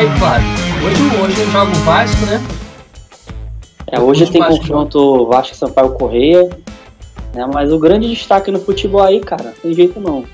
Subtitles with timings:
[0.00, 0.48] aí, Flávio?
[0.86, 2.40] Hoje, hoje eu jogo o Vasco, né?
[3.86, 6.48] É, hoje tem confronto Vasco Sampaio Correia,
[7.34, 7.46] né?
[7.52, 10.24] Mas o grande destaque no futebol aí, cara, não tem jeito não.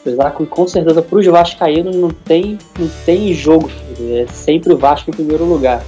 [0.00, 4.16] Apesar que com certeza para os vascaínos não tem, não tem jogo, filho.
[4.16, 5.82] é sempre o Vasco em primeiro lugar.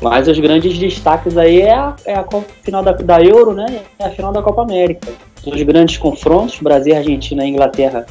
[0.00, 2.24] Mas os grandes destaques aí é a, é a
[2.62, 3.82] final da, da Euro, né?
[3.98, 5.08] É a final da Copa América.
[5.44, 8.06] Os grandes confrontos, Brasil, Argentina, Inglaterra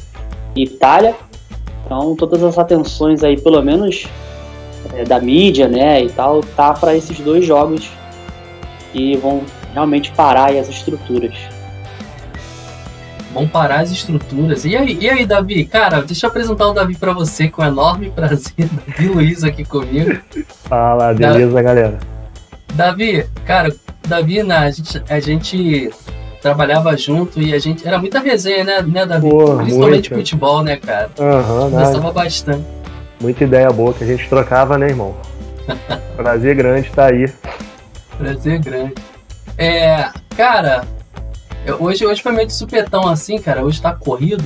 [0.54, 1.16] e Itália.
[1.84, 4.06] Então todas as atenções aí, pelo menos
[4.94, 7.90] é, da mídia, né, e tal, tá para esses dois jogos
[8.92, 9.42] que vão
[9.72, 11.34] realmente parar as estruturas.
[13.32, 14.64] Vão parar as estruturas.
[14.64, 15.64] E aí, e aí, Davi?
[15.64, 18.68] Cara, deixa eu apresentar o Davi para você com enorme prazer.
[18.86, 20.18] Davi Luiz aqui comigo.
[20.64, 21.62] Fala, beleza, da...
[21.62, 21.98] galera?
[22.74, 23.74] Davi, cara,
[24.06, 25.90] Davi, né, a gente, a gente
[26.48, 27.86] trabalhava junto e a gente.
[27.86, 29.28] Era muita resenha, né, né Davi?
[29.28, 30.14] Pô, Principalmente muito.
[30.14, 31.10] futebol, né, cara?
[31.18, 32.64] Aham, uhum, Gostava bastante.
[33.20, 35.14] Muita ideia boa que a gente trocava, né, irmão?
[36.16, 37.30] Prazer grande tá aí.
[38.16, 38.94] Prazer grande.
[39.58, 40.84] É, cara,
[41.78, 43.62] hoje, hoje foi meio de supetão assim, cara.
[43.64, 44.44] Hoje tá corrido,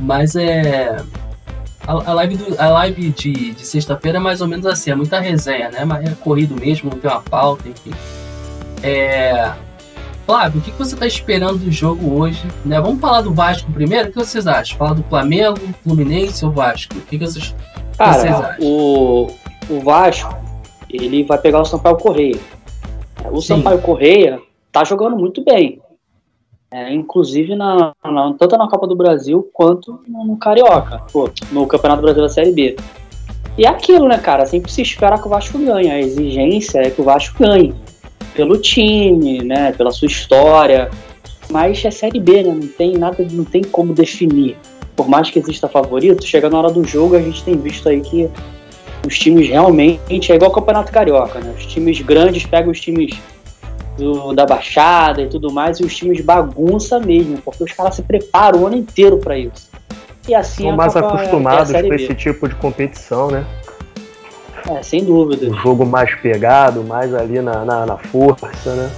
[0.00, 0.96] mas é.
[1.86, 4.94] A, a live, do, a live de, de sexta-feira é mais ou menos assim, é
[4.94, 5.84] muita resenha, né?
[5.84, 7.92] Mas é corrido mesmo, não tem uma pauta, enfim.
[8.82, 9.52] É.
[10.28, 12.46] Flávio, o que, você está esperando do jogo hoje?
[12.62, 12.78] Né?
[12.78, 14.10] Vamos falar do Vasco primeiro?
[14.10, 14.76] O que vocês acham?
[14.76, 16.98] Falar do Flamengo, Fluminense ou Vasco?
[16.98, 17.56] O que, vocês,
[17.96, 18.56] Cara, vocês acham?
[18.60, 19.28] O,
[19.70, 20.36] o Vasco,
[20.90, 22.38] ele vai pegar o Sampaio Correia.
[23.32, 23.56] O Sim.
[23.56, 24.38] Sampaio Correia
[24.70, 25.80] tá jogando muito bem.
[26.70, 32.02] É, inclusive na, na, tanto na Copa do Brasil quanto no, Carioca, pô, no Campeonato
[32.02, 32.76] Brasileiro da Série B.
[33.56, 34.44] E é aquilo, né, cara?
[34.44, 35.90] Sempre se espera que o Vasco ganhe.
[35.90, 37.74] A exigência é que o Vasco ganhe
[38.38, 40.88] pelo time, né, pela sua história.
[41.50, 42.52] Mas é Série B, né?
[42.54, 44.56] Não tem nada, não tem como definir.
[44.94, 48.00] Por mais que exista favorito, chega na hora do jogo, a gente tem visto aí
[48.00, 48.30] que
[49.04, 51.52] os times realmente é igual o Campeonato Carioca, né?
[51.58, 53.18] Os times grandes pegam os times
[53.96, 58.02] do, da Baixada e tudo mais, e os times bagunça mesmo, porque os caras se
[58.02, 59.68] preparam o ano inteiro para isso.
[60.28, 63.44] E assim São mais Copa, acostumados com esse tipo de competição, né?
[64.68, 65.48] É, sem dúvida.
[65.48, 68.90] O jogo mais pegado, mais ali na, na, na força, né?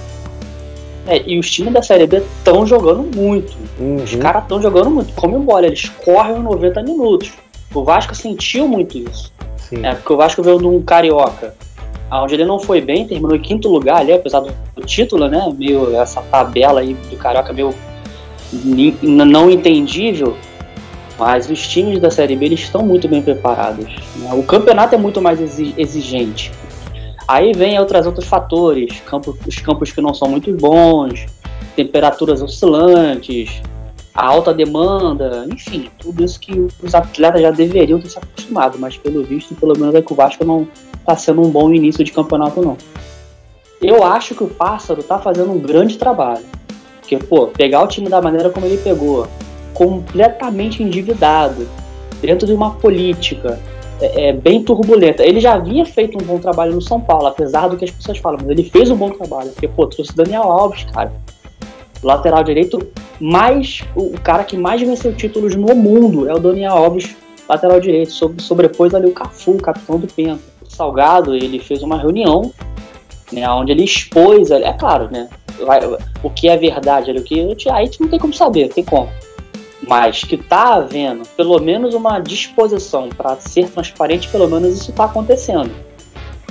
[1.07, 3.57] É, e os times da Série B estão jogando muito.
[3.79, 3.95] Uhum.
[3.95, 5.13] Os caras estão jogando muito.
[5.13, 7.33] Como embora, eles correm os 90 minutos.
[7.73, 9.31] O Vasco sentiu muito isso.
[9.57, 9.85] Sim.
[9.85, 11.55] É, porque o Vasco veio num Carioca,
[12.11, 14.51] onde ele não foi bem, terminou em quinto lugar ali, apesar do
[14.85, 15.51] título, né?
[15.57, 17.73] Meio essa tabela aí do Carioca meio
[19.01, 20.35] não entendível.
[21.21, 23.85] Mas os times da Série B eles estão muito bem preparados.
[24.15, 24.33] Né?
[24.33, 25.39] O campeonato é muito mais
[25.77, 26.51] exigente.
[27.27, 31.27] Aí vem outros outros fatores, campos, os campos que não são muito bons,
[31.75, 33.61] temperaturas oscilantes,
[34.15, 38.97] a alta demanda, enfim, tudo isso que os atletas já deveriam ter se acostumado, mas
[38.97, 40.67] pelo visto, pelo menos é que o Vasco não
[41.01, 42.75] está sendo um bom início de campeonato não.
[43.79, 46.45] Eu acho que o Pássaro está fazendo um grande trabalho.
[46.99, 49.27] Porque, pô, pegar o time da maneira como ele pegou,
[49.81, 51.67] completamente endividado,
[52.21, 53.59] dentro de uma política
[53.99, 55.25] é, é, bem turbulenta.
[55.25, 58.19] Ele já havia feito um bom trabalho no São Paulo, apesar do que as pessoas
[58.19, 61.11] falam, mas ele fez um bom trabalho, porque, pô, trouxe Daniel Alves, cara.
[62.03, 67.15] Lateral direito, mais o, cara que mais venceu títulos no mundo é o Daniel Alves,
[67.49, 68.11] lateral direito.
[68.11, 70.41] Sobre, sobrepôs ali o Cafu, capitão do Penta.
[70.63, 72.53] O Salgado, ele fez uma reunião,
[73.31, 75.27] né, onde ele expôs, é claro, né,
[76.21, 78.83] o que é verdade ali, o que aí gente não tem como saber, não tem
[78.83, 79.09] como
[79.87, 85.05] mas que está havendo pelo menos uma disposição para ser transparente, pelo menos isso está
[85.05, 85.71] acontecendo.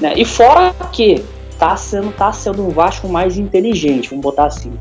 [0.00, 0.14] Né?
[0.16, 4.72] E fora que está sendo, tá sendo um Vasco mais inteligente, vamos botar assim.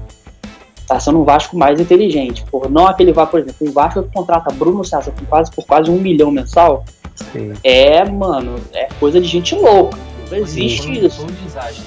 [0.78, 2.44] Está sendo um Vasco mais inteligente.
[2.50, 5.66] Por não aquele Vasco, por exemplo, o Vasco que contrata Bruno César por quase, por
[5.66, 6.84] quase um milhão mensal.
[7.32, 7.54] Sim.
[7.64, 9.98] É, mano, é coisa de gente louca.
[10.32, 11.06] Não existe Sim.
[11.06, 11.24] isso.
[11.24, 11.84] Um desastre,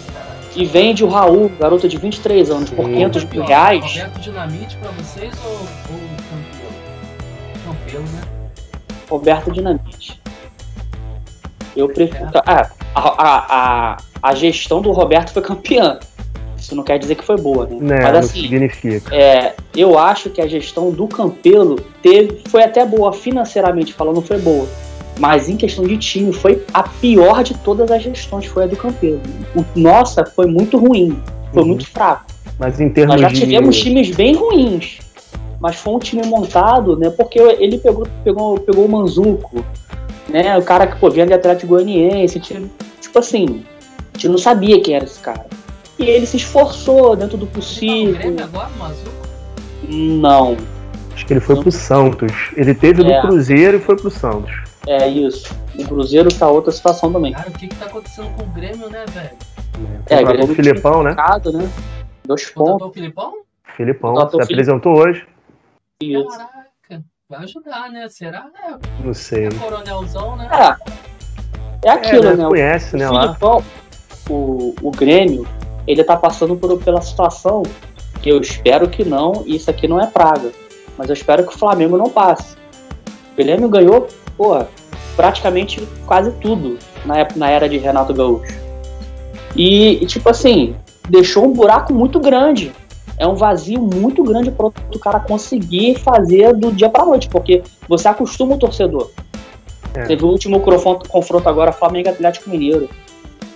[0.54, 2.76] e vende o Raul, garoto de 23 anos, Sim.
[2.76, 3.84] por 500 mil reais.
[3.84, 5.58] Roberto Dinamite pra vocês ou,
[7.96, 8.20] ou né?
[9.08, 10.20] Roberto Dinamite.
[11.76, 12.30] Eu prefiro.
[12.46, 15.98] Ah, a, a, a, a gestão do Roberto foi campeã.
[16.56, 17.76] Isso não quer dizer que foi boa, né?
[17.80, 19.14] Não, Mas assim, significa.
[19.14, 24.38] É, eu acho que a gestão do Campelo teve, foi até boa, financeiramente falando, foi
[24.38, 24.68] boa.
[25.18, 28.76] Mas em questão de time, foi a pior de todas as gestões, foi a do
[28.76, 29.20] Campelo.
[29.56, 31.20] O, nossa, foi muito ruim,
[31.52, 31.68] foi uhum.
[31.68, 32.26] muito fraco.
[32.58, 33.82] Mas em termos Nós já tivemos de...
[33.82, 35.00] times bem ruins
[35.62, 37.08] mas foi um time montado, né?
[37.08, 39.64] Porque ele pegou, pegou, pegou o Manzuco,
[40.28, 40.58] né?
[40.58, 42.68] O cara que, pô, vinha de Atlético Goianiense, tipo,
[43.00, 43.64] tipo assim,
[44.12, 45.46] a gente não sabia quem era esse cara.
[46.00, 48.20] E ele se esforçou dentro do possível.
[48.20, 49.12] Ele tá agora, Manzuco?
[49.88, 50.56] Não.
[51.14, 51.62] Acho que ele foi não.
[51.62, 52.32] pro Santos.
[52.56, 53.20] Ele teve é.
[53.20, 54.50] do Cruzeiro e foi pro Santos.
[54.88, 55.54] É isso.
[55.78, 57.32] O Cruzeiro tá outra situação também.
[57.34, 59.30] Cara, o que que tá acontecendo com o Grêmio, né, velho?
[60.06, 61.14] É, Grêmio o Filipão, né?
[61.52, 61.70] Né?
[62.24, 62.88] Dois pontos.
[62.88, 63.34] o Filipão?
[63.76, 65.24] Filipão, se apresentou hoje.
[66.02, 66.28] Isso.
[66.28, 68.08] Caraca, vai ajudar, né?
[68.08, 68.48] Será?
[68.64, 69.46] É, Não sei.
[69.46, 70.48] É coronelzão, né?
[70.52, 71.02] É.
[71.84, 72.44] É aquilo, é, né?
[72.44, 73.64] Conhece, o, né, o Filipão,
[74.30, 75.46] o, o Grêmio,
[75.86, 77.62] ele tá passando por, pela situação
[78.22, 80.52] que eu espero que não, e isso aqui não é praga.
[80.96, 82.56] Mas eu espero que o Flamengo não passe.
[83.32, 84.06] O Grêmio ganhou,
[84.36, 84.68] porra,
[85.16, 88.54] praticamente quase tudo na, época, na era de Renato Gaúcho.
[89.56, 90.76] E, e, tipo assim,
[91.08, 92.72] deixou um buraco muito grande.
[93.22, 97.62] É um vazio muito grande para o cara conseguir fazer do dia para noite, porque
[97.88, 99.12] você acostuma o torcedor.
[99.94, 100.02] É.
[100.06, 102.88] Teve o último confronto, agora, Flamengo Atlético Mineiro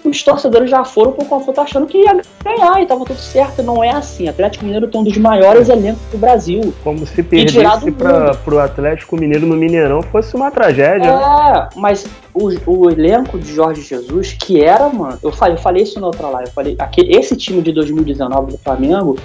[0.08, 3.62] os torcedores já foram pro confronto achando que ia ganhar e tava tudo certo.
[3.62, 4.28] Não é assim.
[4.28, 6.72] Atlético Mineiro tem um dos maiores elencos do Brasil.
[6.84, 11.08] Como se perdesse para pro Atlético Mineiro no Mineirão fosse uma tragédia.
[11.08, 15.82] É, mas o, o, elenco de Jorge Jesus, que era, mano, eu falei, eu falei
[15.82, 19.18] isso na outra live, eu falei, aquele, esse time de 2019 do Flamengo,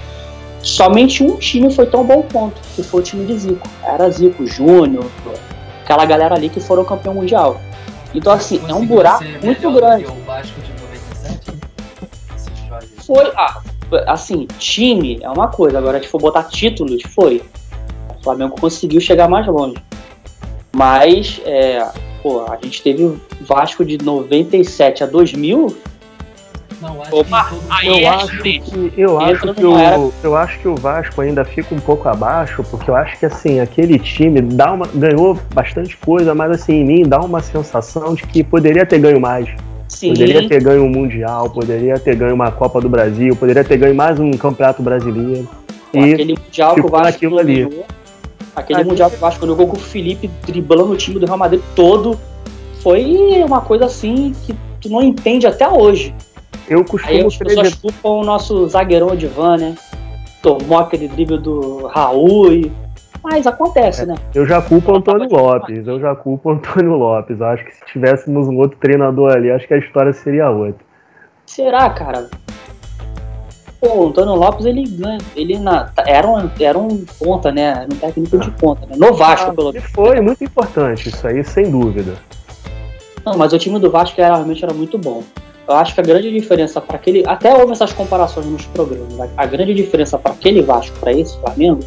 [0.63, 3.68] somente um time foi tão bom quanto, que foi o time de Zico.
[3.84, 5.06] Era Zico, Júnior,
[5.84, 7.60] aquela galera ali que foram campeão mundial.
[8.13, 10.06] Então, assim, é um buraco muito grande.
[10.06, 11.52] o Vasco de 97,
[13.06, 13.62] foi, ah,
[14.08, 17.42] assim, time é uma coisa, agora se for botar títulos, foi.
[18.19, 19.78] O Flamengo conseguiu chegar mais longe.
[20.72, 21.86] Mas, é,
[22.22, 25.78] pô, a gente teve o Vasco de 97 a 2000,
[26.81, 28.62] não, acho Opa, que eu, é acho que,
[28.98, 32.89] eu, acho que o, eu acho que o Vasco ainda fica um pouco abaixo, porque
[32.89, 37.04] eu acho que assim, aquele time dá uma, ganhou bastante coisa, mas assim, em mim
[37.04, 39.48] dá uma sensação de que poderia ter ganho mais.
[39.88, 40.10] Sim.
[40.10, 43.94] Poderia ter ganho um Mundial, poderia ter ganho uma Copa do Brasil, poderia ter ganho
[43.94, 45.48] mais um Campeonato Brasileiro.
[45.94, 47.62] e aquele Mundial que o Vasco ali.
[47.62, 47.86] Jogou,
[48.56, 51.62] aquele Mundial que o Vasco jogou com o Felipe driblando o time do Real Madrid
[51.75, 52.19] todo.
[52.81, 56.16] Foi uma coisa assim que tu não entende até hoje.
[56.72, 59.76] Eu costumo Aí as pessoas culpam o nosso zagueirão de van, né?
[60.42, 62.72] Tomou aquele drible do Raul e...
[63.22, 64.16] Mas acontece, é, né?
[64.34, 67.42] Eu já culpo o Antônio Lopes, eu já culpo o Antônio Lopes.
[67.42, 70.80] Eu acho que se tivéssemos um outro treinador ali, acho que a história seria outra.
[71.46, 72.30] Será, cara?
[73.82, 75.18] Pô, o Antônio Lopes, ele ganha.
[75.36, 77.64] Ele na, era, um, era um ponta, né?
[77.64, 78.96] Era um técnico de ponta, né?
[78.98, 79.92] No Vasco, ah, pelo menos.
[79.92, 82.16] Foi muito importante, isso aí, sem dúvida.
[83.26, 85.22] Não, mas o time do Vasco realmente era muito bom.
[85.72, 87.24] Eu acho que a grande diferença para aquele.
[87.26, 89.14] Até houve essas comparações nos programas.
[89.14, 89.30] Né?
[89.38, 91.80] A grande diferença para aquele Vasco, para esse Flamengo,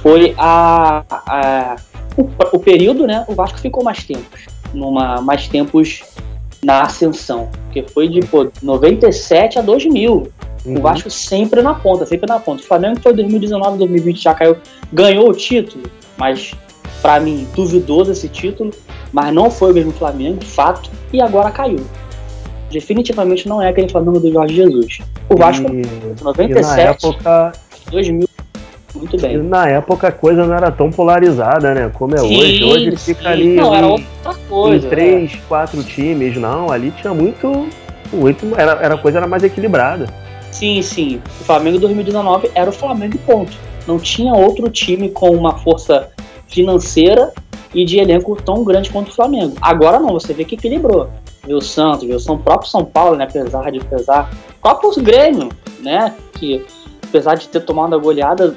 [0.00, 1.76] foi a, a
[2.16, 3.26] o, o, período, né?
[3.28, 4.46] O Vasco ficou mais tempos.
[4.72, 6.04] Numa, mais tempos
[6.64, 7.50] na ascensão.
[7.70, 10.32] Que foi de pô, 97 a 2000.
[10.64, 10.78] Uhum.
[10.78, 12.62] O Vasco sempre na ponta, sempre na ponta.
[12.62, 14.56] O Flamengo foi 2019, 2020 já caiu,
[14.90, 15.84] ganhou o título,
[16.16, 16.54] mas
[17.02, 18.70] para mim duvidoso esse título,
[19.12, 21.84] mas não foi o mesmo Flamengo, de fato, e agora caiu
[22.70, 24.98] definitivamente não é aquele Flamengo do Jorge Jesus.
[25.28, 27.52] O Vasco, e, 97, e época,
[27.90, 28.28] 2000,
[28.94, 29.38] muito bem.
[29.38, 31.90] Na época a coisa não era tão polarizada, né?
[31.94, 32.64] Como é sim, hoje.
[32.64, 33.14] Hoje sim.
[33.14, 35.38] fica ali não, em, era outra coisa, em três, é.
[35.48, 36.36] quatro times.
[36.36, 37.68] Não, ali tinha muito.
[38.12, 40.06] muito era, era, a coisa era mais equilibrada.
[40.50, 41.20] Sim, sim.
[41.40, 43.52] O Flamengo 2019 era o Flamengo ponto.
[43.86, 46.08] Não tinha outro time com uma força
[46.48, 47.32] financeira
[47.74, 49.54] e de elenco tão grande quanto o Flamengo.
[49.60, 51.08] Agora não, você vê que equilibrou
[51.46, 53.24] ver o Santos, ver o próprio São Paulo, né?
[53.24, 54.30] Apesar de pesar.
[54.58, 55.48] O próprio Grêmio,
[55.80, 56.14] né?
[56.32, 56.64] Que
[57.04, 58.54] apesar de ter tomado a goleada,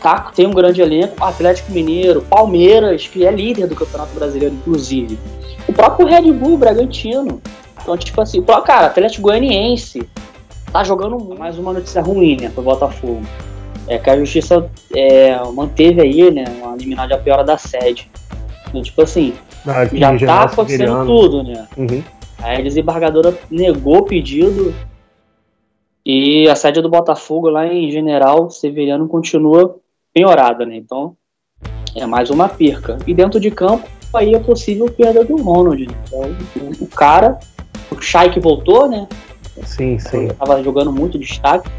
[0.00, 1.22] tá, tem um grande elenco.
[1.22, 5.18] Atlético Mineiro, Palmeiras, que é líder do Campeonato Brasileiro, inclusive.
[5.68, 7.40] O próprio Red Bull, Bragantino.
[7.80, 10.08] Então, tipo assim, cara, Atlético Goianiense
[10.72, 13.22] tá jogando mais uma notícia ruim, né, pro Botafogo.
[13.88, 18.10] É que a justiça é, manteve aí, né, uma liminar a piora da sede.
[18.68, 19.34] Então, tipo assim,
[19.66, 19.84] ah,
[20.16, 21.66] já tá acontecendo tudo, né?
[21.76, 22.02] Uhum.
[22.42, 24.74] A desembargadora negou o pedido
[26.04, 29.76] e a sede do Botafogo lá em General Severiano continua
[30.12, 30.76] penhorada, né?
[30.76, 31.16] Então
[31.94, 32.98] é mais uma perca.
[33.06, 35.86] E dentro de campo aí é possível perda do Ronald.
[35.86, 35.94] Né?
[36.08, 37.38] Então, o, cara,
[37.90, 39.06] o Shai que voltou, né?
[39.64, 40.28] Sim, sim.
[40.28, 41.70] Tava jogando muito destaque.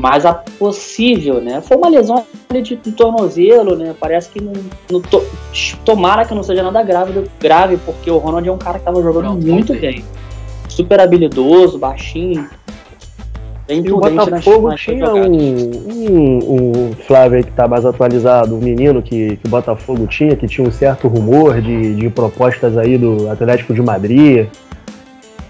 [0.00, 1.60] Mas a possível, né?
[1.60, 3.94] Foi uma lesão de, de tornozelo, né?
[4.00, 4.54] Parece que não,
[4.90, 5.22] não to,
[5.84, 9.02] tomara que não seja nada grave, grave, porque o Ronald é um cara que tava
[9.02, 10.02] jogando não, muito bem.
[10.70, 12.48] Super habilidoso, baixinho.
[13.68, 19.02] Bem e o Botafogo tinha um, um, um, Flávio que tá mais atualizado, um menino
[19.02, 23.28] que, que o Botafogo tinha, que tinha um certo rumor de, de propostas aí do
[23.28, 24.46] Atlético de Madrid.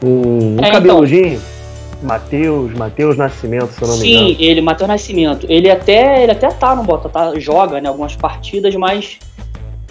[0.05, 1.35] Um, um é, cabeludinho.
[1.35, 1.60] Então,
[2.03, 4.29] Matheus, Matheus Nascimento, se eu não me engano.
[4.29, 5.47] Sim, ele, Matheus Nascimento.
[5.49, 9.19] Ele até, ele até tá no Bota, tá, joga né, algumas partidas, mas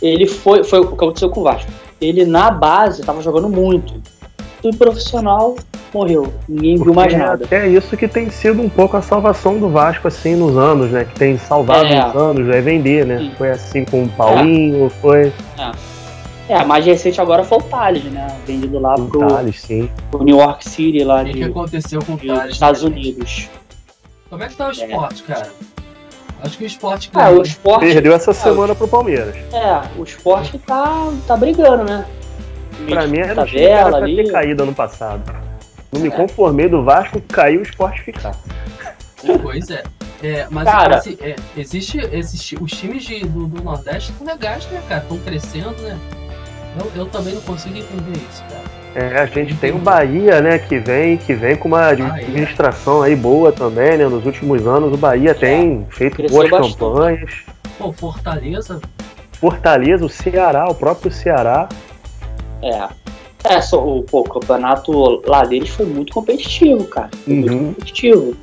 [0.01, 1.71] ele foi, foi o que aconteceu com o Vasco.
[1.99, 3.93] ele na base tava jogando muito.
[4.63, 5.55] E profissional
[5.93, 6.33] morreu.
[6.47, 7.45] Ninguém Porque viu mais nada.
[7.49, 11.05] É isso que tem sido um pouco a salvação do Vasco, assim, nos anos, né?
[11.05, 12.05] Que tem salvado é.
[12.05, 13.19] nos anos, é vender, né?
[13.19, 13.31] Sim.
[13.37, 14.89] Foi assim com o Paulinho, é.
[14.89, 15.33] foi.
[15.57, 15.71] É.
[16.49, 18.27] É, a mais recente agora foi o Thales, né?
[18.45, 19.87] Vendido lá pro, Thales, sim.
[20.09, 22.53] pro New York City lá o que, de, que aconteceu com o Thales?
[22.53, 23.47] Estados Unidos.
[24.29, 25.33] Como é que tá o esporte, é.
[25.33, 25.51] cara?
[26.41, 27.11] Acho que o esporte.
[27.13, 29.35] Ah, o esporte perdeu essa ah, semana pro Palmeiras.
[29.53, 32.05] É, o esporte tá, tá brigando, né?
[32.87, 34.15] Pra mim era, tabela, era pra ali.
[34.15, 35.31] ter caído ano passado.
[35.91, 36.11] Não me é.
[36.11, 38.35] conformei do Vasco cair o esporte ficar.
[39.43, 39.83] Pois é.
[40.23, 44.65] É, mas cara, esse, é, existe, existe os times de, do, do Nordeste estão legais,
[44.67, 45.01] né, cara?
[45.01, 45.97] Estão crescendo, né?
[46.77, 48.79] Eu, eu também não consigo entender isso, cara.
[48.95, 53.15] É, a gente tem o Bahia, né, que vem, que vem com uma administração aí
[53.15, 54.07] boa também, né?
[54.07, 56.77] Nos últimos anos o Bahia tem é, feito boas bastante.
[56.77, 57.31] campanhas.
[57.77, 58.81] Pô, Fortaleza.
[59.33, 61.69] Fortaleza, o Ceará, o próprio Ceará.
[62.61, 62.89] É.
[63.43, 64.91] É, só, o, pô, o campeonato
[65.25, 67.09] lá deles foi muito competitivo, cara.
[67.23, 67.39] Foi uhum.
[67.39, 68.35] muito competitivo.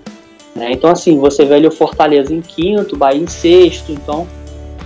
[0.55, 0.73] Né?
[0.73, 4.27] Então, assim, você vê ali o Fortaleza em quinto, Bahia em sexto, então.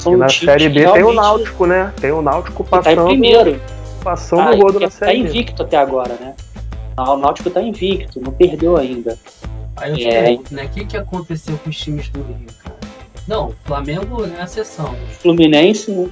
[0.00, 1.92] São e na Série B tem o Náutico, né?
[2.00, 2.97] Tem o Náutico passando.
[2.97, 3.61] Tá em primeiro.
[4.02, 6.35] Passando ah, o rodo na tá Série Tá invicto até agora, né?
[6.97, 9.19] O Náutico tá invicto, não perdeu ainda.
[9.76, 10.23] Aí eu te é...
[10.23, 10.64] pergunto, né?
[10.64, 12.76] O que, que aconteceu com os times do Rio, cara?
[13.26, 14.95] Não, Flamengo é a exceção.
[15.21, 16.09] Fluminense, né?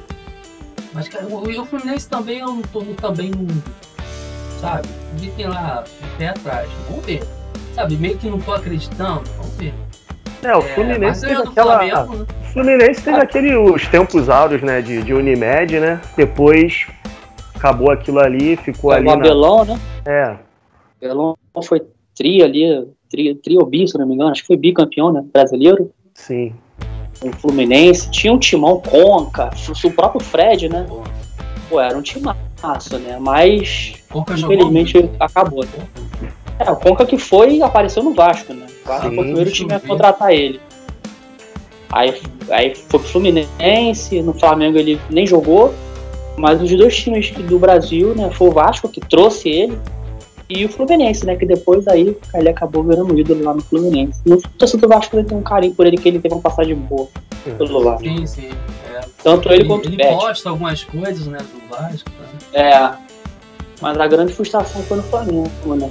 [0.92, 3.46] Mas, cara, o, o Fluminense também eu não tô também não.
[4.60, 4.88] Sabe?
[5.18, 5.84] Fiquem lá,
[6.16, 6.68] pé atrás.
[6.88, 7.22] Vamos ver
[7.78, 9.22] sabe, meio que não tô acreditando.
[9.36, 9.72] Vamos ver.
[10.42, 11.78] É, o é, Fluminense é, teve aquela.
[11.78, 12.26] Flamengo, né?
[12.52, 13.22] Fluminense teve ah.
[13.22, 16.00] aquele, os tempos áureos, né, de, de Unimed, né?
[16.16, 16.86] Depois
[17.54, 19.06] acabou aquilo ali, ficou é, ali.
[19.06, 19.74] O Abelão, na...
[19.74, 19.80] né?
[20.06, 20.36] É.
[20.96, 21.82] Abelão foi
[22.14, 25.24] tri ali, tri, tri ou bi, se não me engano, acho que foi bicampeão, né?
[25.32, 25.90] Brasileiro.
[26.14, 26.52] Sim.
[27.22, 29.50] O Fluminense tinha um timão Conca,
[29.84, 30.86] o próprio Fred, né?
[31.68, 33.18] Pô, era um timaço, né?
[33.20, 35.64] Mas Conca infelizmente acabou.
[35.64, 36.28] Né?
[36.58, 38.66] É, o Conca que foi e apareceu no Vasco, né?
[38.84, 40.60] O Vasco sim, foi o primeiro time a contratar ele.
[41.90, 45.72] Aí, aí foi pro Fluminense, no Flamengo ele nem jogou,
[46.36, 49.78] mas os dois times do Brasil, né, foi o Vasco que trouxe ele
[50.50, 54.20] e o Fluminense, né, que depois aí ele acabou virando ídolo lá no Fluminense.
[54.26, 56.74] No torcedor do Vasco ele tem um carinho por ele que ele teve uma passagem
[56.74, 57.08] boa
[57.56, 58.04] pelo Vasco.
[58.04, 58.50] Sim, sim.
[58.94, 59.00] É.
[59.22, 62.10] Tanto ele, ele quanto o Ele posta algumas coisas, né, do Vasco.
[62.52, 62.58] Tá?
[62.58, 62.92] É.
[63.80, 65.90] Mas a grande frustração foi no Flamengo, né?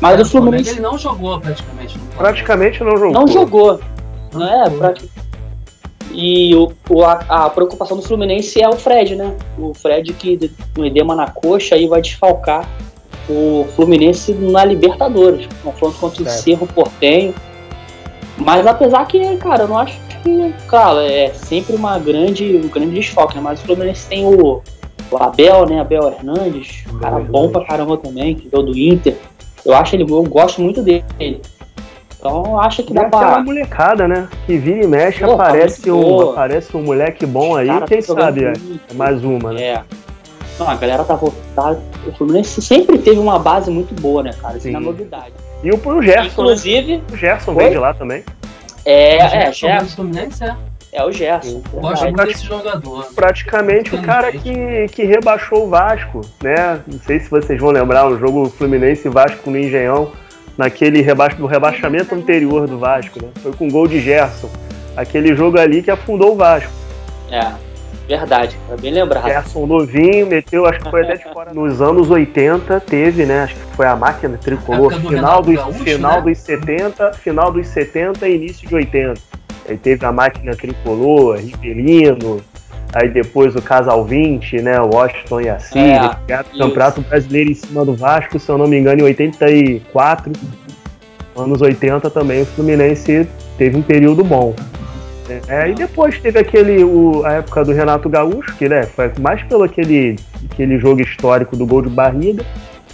[0.00, 0.70] Mas é, o Fluminense.
[0.70, 1.98] Ele não jogou praticamente.
[2.16, 3.12] praticamente não jogou.
[3.12, 3.80] Não jogou.
[4.32, 4.70] Não é?
[4.70, 4.94] Pra...
[6.12, 9.34] E o, o a, a, preocupação do Fluminense é o Fred, né?
[9.58, 12.68] O Fred que com edema na coxa aí vai desfalcar
[13.28, 15.46] o Fluminense na Libertadores.
[15.62, 17.34] Confronto contra o Cerro Portenho.
[18.36, 22.94] Mas apesar que, cara, eu não acho que, cara, é sempre uma grande, um grande
[22.94, 23.40] desfalque, né?
[23.42, 24.62] Mas o Fluminense tem o,
[25.10, 25.80] o Abel, né?
[25.80, 29.16] Abel Hernandes, cara bom pra caramba também, que veio do Inter.
[29.64, 31.04] Eu acho ele, eu gosto muito dele.
[32.18, 33.18] Então acho que dá pra.
[33.18, 34.28] aquela molecada, né?
[34.46, 38.44] Que vira e mexe, Pô, aparece, tá um, aparece um moleque bom aí, quem sabe
[38.44, 38.52] é,
[38.90, 39.62] é mais uma, né?
[39.62, 39.82] É.
[40.58, 41.80] Não, a galera tá voltada.
[42.06, 44.58] O Fluminense sempre teve uma base muito boa, né, cara?
[44.58, 45.32] Isso é novidade.
[45.64, 46.20] E o, o Gerson.
[46.20, 46.26] Né?
[46.26, 46.96] Inclusive.
[46.98, 47.02] Né?
[47.10, 48.22] O Gerson vem de lá também.
[48.84, 49.96] É, é, Gerson.
[49.96, 50.54] Fluminense, é.
[50.92, 51.62] É o Gerson.
[51.72, 53.06] Gosto muito desse jogador.
[53.14, 56.80] Praticamente o cara que, que rebaixou o Vasco, né?
[56.86, 60.10] Não sei se vocês vão lembrar, no jogo Fluminense Vasco no Engenhão,
[60.58, 63.30] naquele reba do rebaixamento anterior do Vasco, né?
[63.40, 64.50] Foi com gol de Gerson.
[64.96, 66.72] Aquele jogo ali que afundou o Vasco.
[67.30, 67.52] É,
[68.08, 69.26] verdade, é bem lembrado.
[69.26, 71.54] Gerson novinho, meteu, acho que foi até de fora.
[71.54, 73.44] Nos anos 80 teve, né?
[73.44, 74.92] Acho que foi a máquina tricolor.
[74.98, 76.30] Do final, dos, Gaúcho, final né?
[76.32, 79.39] dos 70, final dos 70 e início de 80.
[79.70, 82.40] Aí teve a máquina tricolor, Rivelino,
[82.92, 84.80] aí depois o Casal 20, né?
[84.80, 88.76] Washington e a Síria, é, Campeonato Brasileiro em cima do Vasco, se eu não me
[88.76, 90.32] engano, em 84.
[91.36, 94.56] Anos 80 também o Fluminense teve um período bom.
[95.46, 99.40] É, e depois teve aquele, o, a época do Renato Gaúcho, que né, foi mais
[99.44, 100.16] pelo aquele,
[100.50, 102.44] aquele jogo histórico do gol de barriga.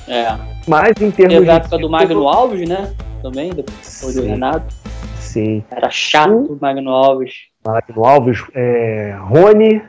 [0.06, 0.37] É.
[0.68, 2.92] Mas em termos teve a época do Magno Alves, né?
[3.23, 4.66] Também, depois do Renato.
[5.37, 5.62] Sim.
[5.71, 7.35] Era chato o Magno Alves.
[7.62, 9.83] Magno Alves, é, Rony.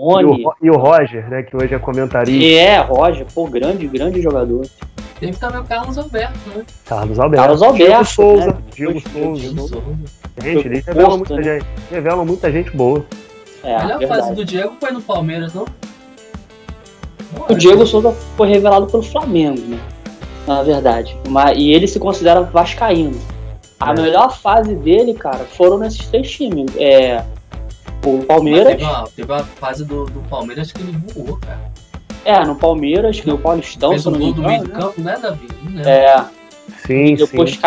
[0.00, 0.40] Rony.
[0.40, 1.42] E o, e o, Roger, né?
[1.42, 2.44] Que hoje é comentarista.
[2.44, 4.64] E é, Roger, pô, grande, grande jogador.
[5.18, 6.64] Teve também o Carlos Alberto, né?
[6.86, 7.42] Carlos Alberto.
[7.42, 7.86] Carlos Alberto.
[7.86, 8.46] Diego Souza.
[8.46, 8.58] Né?
[8.72, 9.40] Diego Souza.
[9.40, 9.82] Diego Souza.
[10.40, 11.42] Gente, eles revelam muita, né?
[11.42, 13.04] gente, revelam muita gente boa.
[13.64, 14.20] É, a melhor verdade.
[14.20, 15.64] fase do Diego foi no Palmeiras, não?
[17.48, 19.80] O Diego Souza foi revelado pelo Flamengo, né?
[20.46, 21.18] Na verdade.
[21.28, 23.18] Mas, e ele se considera vascaíno.
[23.80, 23.94] A é.
[23.94, 26.70] melhor fase dele, cara, foram nesses três times.
[26.76, 27.22] É,
[28.04, 28.72] O Palmeiras.
[28.72, 31.70] Teve uma, teve uma, fase do, do Palmeiras que ele voou, cara.
[32.24, 34.74] É, no Palmeiras, que o Paulistão, Fez um gol do meio do né?
[34.74, 35.48] campo, né, Davi?
[35.86, 36.24] É.
[36.86, 37.60] Sim, depois, sim.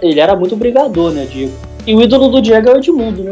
[0.00, 1.54] Ele era muito brigador, né, Diego?
[1.86, 3.30] E o ídolo do Diego é o Edmundo, né?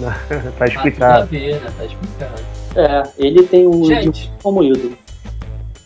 [0.58, 1.22] tá explicado.
[1.22, 1.70] Ah, ver, né?
[1.76, 2.42] Tá explicado.
[2.76, 4.96] É, ele tem o Gente, como ídolo.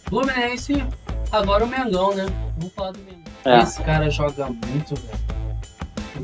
[0.04, 0.84] Fluminense,
[1.32, 2.26] agora o Mengão, né?
[2.58, 3.24] Vamos falar do Mengão.
[3.44, 3.62] É.
[3.62, 5.43] Esse cara joga muito, velho.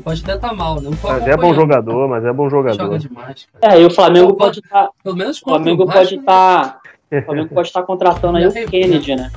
[0.03, 2.83] Pode até estar tá mal, não Mas é bom jogador, mas é bom jogador.
[2.83, 3.75] Joga demais, cara.
[3.75, 4.87] É, e o Flamengo pode estar.
[4.87, 6.81] Tá, Pelo menos o Flamengo pode estar.
[7.09, 9.31] Tá, o Flamengo pode estar contratando aí o Kennedy, né?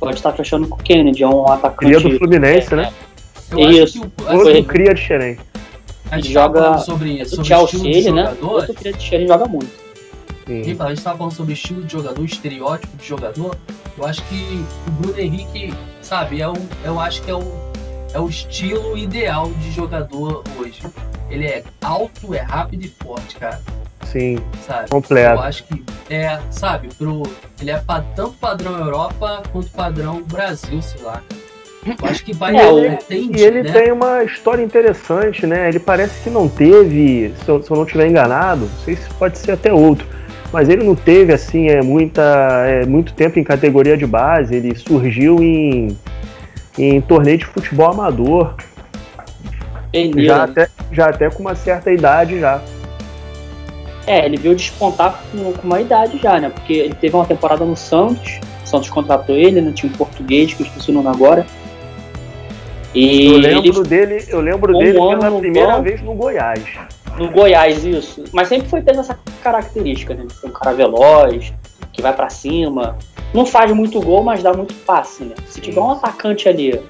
[0.00, 1.92] Pode estar fechando com o Kennedy, é um atacante.
[1.92, 2.92] Cria do Fluminense, né?
[3.56, 4.02] Isso.
[4.30, 5.38] Outro cria de Xerém.
[6.10, 8.34] A gente joga sobre, sobre o Chelsea, ele, né?
[8.42, 9.84] Outro cria de Xerém joga muito.
[10.46, 10.76] Sim.
[10.78, 13.56] a gente estava falando sobre estilo de jogador, estereótipo de jogador.
[13.96, 15.72] Eu acho que o Bruno Henrique,
[16.02, 17.40] sabe, é um, eu acho que é o,
[18.14, 20.80] é o estilo ideal de jogador hoje.
[21.28, 23.60] Ele é alto, é rápido e forte, cara.
[24.04, 24.38] Sim.
[24.64, 24.88] Sabe?
[24.88, 25.34] Completo.
[25.34, 27.24] Eu acho que é, sabe, pro,
[27.60, 31.20] ele é pra, tanto padrão Europa quanto padrão Brasil, sei lá.
[31.84, 33.72] Eu acho que vai é, ele, E ele né?
[33.72, 35.68] tem uma história interessante, né?
[35.68, 39.08] Ele parece que não teve, se eu, se eu não estiver enganado, não sei se
[39.14, 40.06] pode ser até outro,
[40.52, 42.22] mas ele não teve assim é muita
[42.66, 44.54] é, muito tempo em categoria de base.
[44.54, 45.98] Ele surgiu em,
[46.78, 48.54] em torneio de futebol amador.
[49.92, 52.60] Ele, já, até, já até com uma certa idade já.
[54.06, 56.50] É, ele veio despontar com, com, uma idade já, né?
[56.50, 59.72] Porque ele teve uma temporada no Santos, o Santos contratou ele, né?
[59.72, 61.46] Tinha um português, que eu esqueci o nome agora.
[62.94, 66.64] E eu lembro ele, dele, eu lembro um dele pela primeira vez no Goiás.
[67.16, 68.24] No Goiás, isso.
[68.32, 70.26] Mas sempre foi tendo essa característica, né?
[70.44, 71.52] Um cara veloz,
[71.94, 72.98] que vai para cima.
[73.32, 75.34] Não faz muito gol, mas dá muito passe, né?
[75.48, 76.80] Se tiver um atacante ali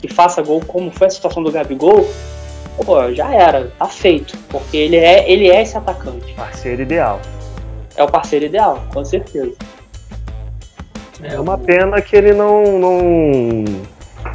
[0.00, 2.06] que faça gol, como foi a situação do Gabigol,
[2.84, 4.36] pô, já era, tá feito.
[4.48, 6.32] Porque ele é, ele é esse atacante.
[6.34, 7.20] Parceiro ideal.
[7.96, 9.54] É o parceiro ideal, com certeza.
[11.22, 13.64] É uma pena que ele não, não.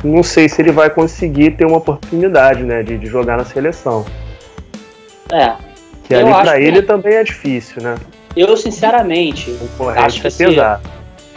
[0.04, 2.82] Não sei se ele vai conseguir ter uma oportunidade, né?
[2.82, 4.06] De, de jogar na seleção.
[5.32, 5.54] É.
[6.06, 6.88] Que ali pra ele que...
[6.88, 7.96] também é difícil, né?
[8.36, 9.56] Eu, sinceramente,
[9.98, 10.46] acho que, é se,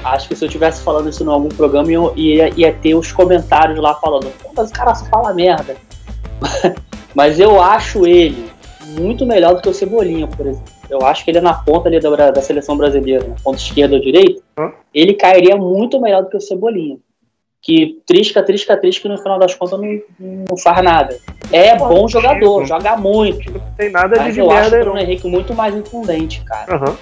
[0.05, 3.11] acho que se eu estivesse falando isso em algum programa, eu ia, ia ter os
[3.13, 5.77] comentários lá falando, mas o cara só fala merda.
[7.15, 8.51] mas eu acho ele
[8.99, 10.73] muito melhor do que o Cebolinha, por exemplo.
[10.91, 13.95] Eu acho que ele é na ponta ali da, da seleção brasileira, na ponta esquerda
[13.95, 14.71] ou direita, hum?
[14.93, 16.99] ele cairia muito melhor do que o Cebolinha
[17.63, 21.17] que trisca, trisca, trisca e no final das contas não, não faz nada.
[21.53, 23.53] É Pô, bom jogador, joga muito.
[23.53, 26.77] Não tem nada mas de eu acho o Bruno Henrique muito mais infundente, cara.
[26.77, 26.97] Uhum.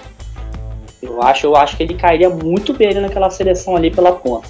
[1.01, 4.47] Eu acho, eu acho que ele cairia muito bem naquela seleção ali pela ponta.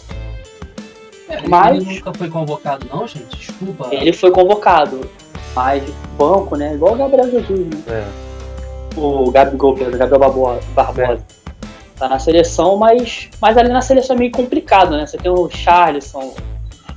[1.29, 3.37] É, mas ele nunca foi convocado, não, gente?
[3.37, 3.87] Desculpa.
[3.89, 5.09] Ele foi convocado,
[5.55, 5.81] mas
[6.17, 6.73] banco, né?
[6.73, 7.77] Igual o Gabriel Jesus, né?
[7.87, 8.99] É.
[8.99, 10.59] O Gabigol, Pedro, Gabriel Barbosa.
[10.97, 11.40] É
[12.01, 15.05] tá na seleção, mas, mas ali na seleção é meio complicado, né?
[15.05, 16.33] Você tem o Charleston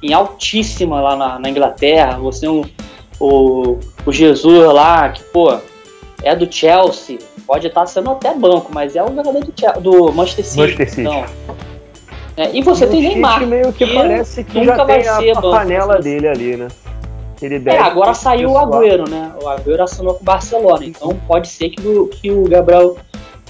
[0.03, 2.65] em altíssima lá na, na Inglaterra, você tem o,
[3.21, 5.59] o, o Jesus lá, que, pô,
[6.23, 10.13] é do Chelsea, pode estar sendo até banco, mas é o jogador do, Chelsea, do
[10.13, 10.61] Manchester City.
[10.61, 11.01] Manchester City.
[11.03, 11.25] Então,
[12.37, 13.47] é, e você e tem Neymar.
[13.47, 16.57] meio que, que parece que nunca já vai tem ser a, a panela dele ali,
[16.57, 16.69] né?
[17.67, 19.33] É, agora saiu o Agüero, né?
[19.43, 22.97] O Agüero assinou com o Barcelona, então pode ser que, o, que o Gabriel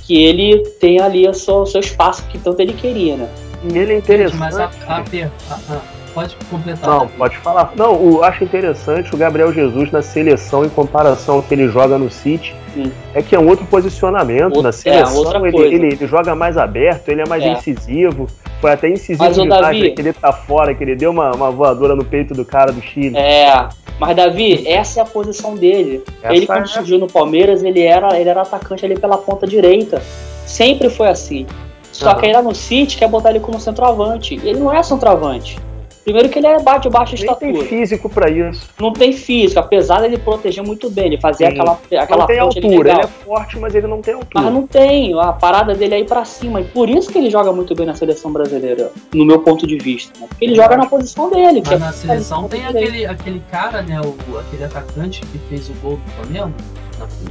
[0.07, 3.29] que ele tem ali o seu, o seu espaço que tanto ele queria, né?
[3.65, 4.39] E ele é interessante.
[4.39, 5.81] Mas a, a, a,
[6.15, 6.89] pode completar.
[6.89, 7.73] Não, pode falar.
[7.75, 11.99] Não, eu acho interessante o Gabriel Jesus na seleção em comparação ao que ele joga
[11.99, 12.55] no City.
[12.73, 12.93] Sim.
[13.15, 15.45] É que é um outro posicionamento outro, na seleção.
[15.45, 17.53] É, ele, ele, ele, joga mais aberto, ele é mais é.
[17.53, 18.27] incisivo.
[18.61, 21.51] Foi até incisivo Mas, demais, Davi, que ele tá fora, que ele deu uma, uma
[21.51, 23.17] voadora no peito do cara do Chile.
[23.17, 26.03] É, mas Davi, essa é a posição dele.
[26.23, 26.67] Essa ele quando é...
[26.67, 30.03] surgiu no Palmeiras, ele era, ele era atacante ali pela ponta direita.
[30.47, 31.47] Sempre foi assim.
[31.93, 32.17] Só uhum.
[32.17, 34.35] que aí lá no City quer botar ele como centroavante.
[34.35, 35.59] Ele não é centroavante.
[36.05, 37.51] Primeiro que ele é bate baixa estatura.
[37.51, 38.69] Não tem físico para isso.
[38.79, 41.55] Não tem físico, apesar dele proteger muito bem, ele fazia Sim.
[41.55, 44.45] aquela aquela Não tem altura, ele é forte, mas ele não tem altura.
[44.45, 47.31] Mas não tem, a parada dele é ir para cima, e por isso que ele
[47.31, 50.27] joga muito bem na seleção brasileira, no meu ponto de vista, né?
[50.29, 51.63] Porque ele joga na posição dele.
[51.65, 55.73] Mas é na seleção tem aquele, aquele cara, né, o, aquele atacante que fez o
[55.75, 56.55] gol do Flamengo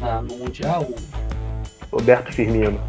[0.02, 0.88] na, na, no Mundial.
[1.92, 2.80] Roberto Firmino.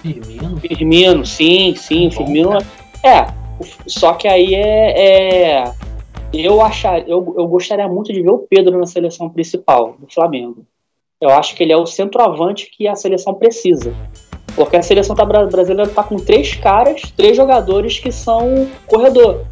[0.00, 0.56] Firmino?
[0.58, 2.58] Firmino, sim, sim, tá Bom, Firmino.
[3.04, 3.26] É,
[3.86, 5.62] só que aí é.
[5.62, 5.72] é
[6.32, 10.64] eu, achar, eu, eu gostaria muito de ver o Pedro na seleção principal do Flamengo.
[11.20, 13.94] Eu acho que ele é o centroavante que a seleção precisa.
[14.54, 19.44] Porque a seleção tá, brasileira está com três caras, três jogadores que são corredor.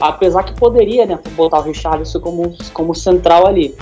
[0.00, 3.74] Apesar que poderia, né, botar o Richarlison como, como central ali.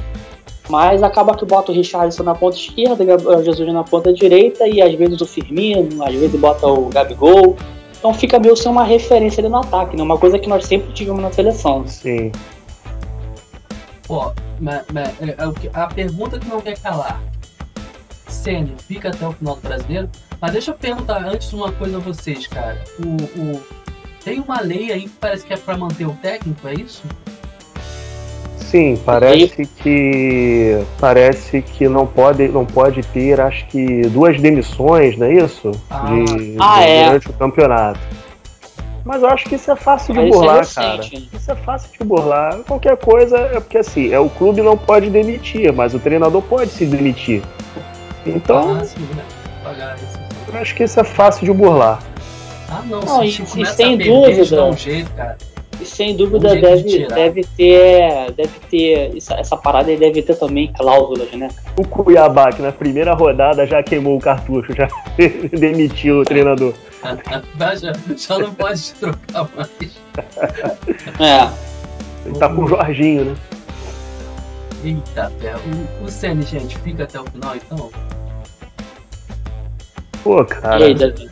[0.68, 4.80] Mas acaba que bota o Richardson na ponta esquerda, o Jesus na ponta direita e
[4.80, 7.56] às vezes o Firmino, às vezes bota o Gabigol.
[8.04, 10.02] Então fica meio sem uma referência ali no ataque, né?
[10.02, 11.86] Uma coisa que nós sempre tivemos na seleção.
[11.86, 12.30] Sim.
[14.06, 17.22] Pô, mas, mas, é, é a pergunta que não quer calar.
[18.28, 20.10] Sene fica até o final do brasileiro?
[20.38, 22.84] Mas deixa eu perguntar antes uma coisa a vocês, cara.
[22.98, 23.64] O, o,
[24.22, 27.02] tem uma lei aí que parece que é para manter o técnico, é isso?
[28.74, 35.28] Sim, parece que parece que não pode, não pode ter, acho que duas demissões, não
[35.28, 35.70] é isso?
[35.88, 37.06] Ah, de, ah, de, é.
[37.06, 38.00] durante o campeonato.
[39.04, 41.02] Mas eu acho que isso é fácil de Mas burlar, isso é cara.
[41.04, 42.58] Isso é fácil de burlar.
[42.66, 46.72] Qualquer coisa é porque assim, é o clube não pode demitir, mas o treinador pode
[46.72, 47.44] se demitir.
[48.26, 49.94] Então, ah, sim, né?
[50.52, 52.02] eu acho que isso é fácil de burlar.
[52.68, 54.64] Ah, não, não se e, e sem dúvida.
[54.64, 55.36] Um jeito, cara.
[55.84, 60.22] E sem dúvida um deve, de deve ter, deve ter essa, essa parada e deve
[60.22, 61.48] ter também cláusulas, né?
[61.78, 64.88] O Cuiabá, que na primeira rodada já queimou o cartucho, já
[65.52, 66.72] demitiu o treinador.
[67.02, 70.00] já, já não pode trocar mais.
[71.20, 71.50] É.
[72.24, 73.36] Ele tá com o Jorginho, né?
[74.82, 75.54] Eita, pé.
[75.56, 77.90] O, o Senna, gente, fica até o final então?
[80.22, 80.80] Pô, cara.
[80.80, 81.28] E aí, Davi?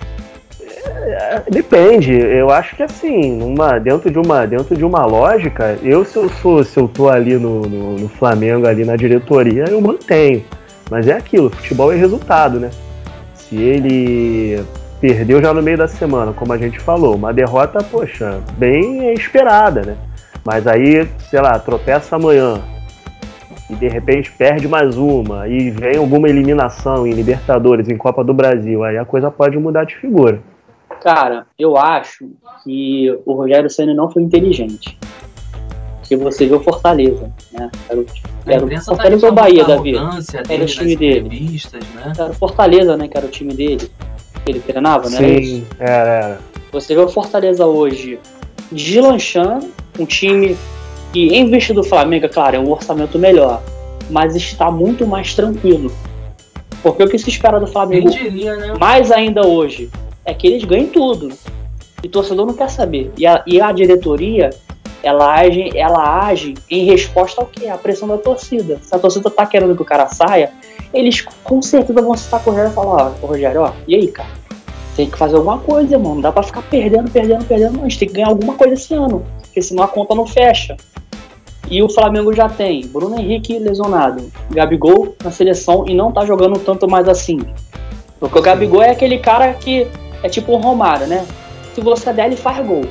[1.50, 2.12] Depende.
[2.12, 6.28] Eu acho que assim, numa, dentro, de uma, dentro de uma lógica, eu se eu
[6.28, 10.44] sou, se eu tô ali no, no, no Flamengo, ali na diretoria, eu mantenho.
[10.90, 12.70] Mas é aquilo, futebol é resultado, né?
[13.34, 14.62] Se ele
[15.00, 19.82] perdeu já no meio da semana, como a gente falou, uma derrota, poxa, bem esperada,
[19.82, 19.96] né?
[20.44, 22.60] Mas aí, sei lá, tropeça amanhã
[23.70, 28.34] e de repente perde mais uma e vem alguma eliminação em Libertadores, em Copa do
[28.34, 30.40] Brasil, aí a coisa pode mudar de figura.
[31.02, 32.30] Cara, eu acho
[32.62, 34.96] que o Rogério Senna não foi inteligente.
[35.98, 37.70] Porque você viu Fortaleza, né?
[37.88, 38.06] Era o,
[38.46, 39.94] era o tá Fortaleza tá ou Bahia, Davi?
[40.48, 41.60] Era o time dele.
[41.94, 42.12] Né?
[42.16, 43.08] Era o Fortaleza, né?
[43.08, 43.90] Que era o time dele.
[44.44, 45.18] Que ele treinava, né?
[45.18, 46.40] Sim, era, era.
[46.70, 48.20] Você vê o Fortaleza hoje
[48.70, 50.56] deslanchando, um time
[51.12, 53.60] que, em vista do Flamengo, é claro, é um orçamento melhor,
[54.08, 55.92] mas está muito mais tranquilo.
[56.80, 58.74] Porque o que se espera do Flamengo, diria, né?
[58.78, 59.90] mais ainda hoje,
[60.24, 61.30] é que eles ganhem tudo.
[62.02, 63.12] E o torcedor não quer saber.
[63.16, 64.50] E a, e a diretoria,
[65.02, 67.68] ela age, ela age em resposta ao que?
[67.68, 68.80] A pressão da torcida.
[68.82, 70.52] Se a torcida tá querendo que o cara saia,
[70.92, 74.08] eles com certeza vão estar com o Rogério e falar, ó, Rogério, ó, e aí,
[74.08, 74.42] cara?
[74.96, 76.16] Tem que fazer alguma coisa, mano.
[76.16, 77.74] Não dá pra ficar perdendo, perdendo, perdendo.
[77.74, 79.24] Não, a gente tem que ganhar alguma coisa esse ano.
[79.40, 80.76] Porque senão a conta não fecha.
[81.70, 86.58] E o Flamengo já tem Bruno Henrique lesionado, Gabigol na seleção e não tá jogando
[86.58, 87.40] tanto mais assim.
[88.20, 89.86] Porque o Gabigol é aquele cara que
[90.22, 91.26] é tipo o Romário, né?
[91.74, 92.84] Se você der, ele faz gol.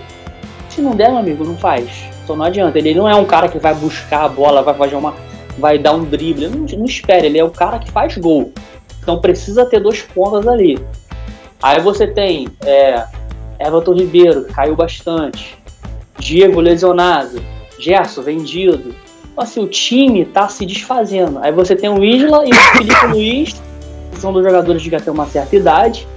[0.70, 1.90] Se não der, meu amigo, não faz.
[2.24, 2.78] Então não adianta.
[2.78, 5.14] Ele não é um cara que vai buscar a bola, vai fazer uma.
[5.58, 6.48] vai dar um drible.
[6.48, 8.52] Não, não espere, ele é o cara que faz gol.
[9.02, 10.80] Então precisa ter dois pontas ali.
[11.62, 13.06] Aí você tem é,
[13.60, 15.58] Everton Ribeiro, que caiu bastante.
[16.18, 17.42] Diego lesionado.
[17.80, 18.96] Gerson vendido.
[19.32, 21.40] Então, assim, o time tá se desfazendo.
[21.42, 23.62] Aí você tem o Isla e o Felipe Luiz,
[24.12, 26.08] que são dos jogadores já têm uma certa idade.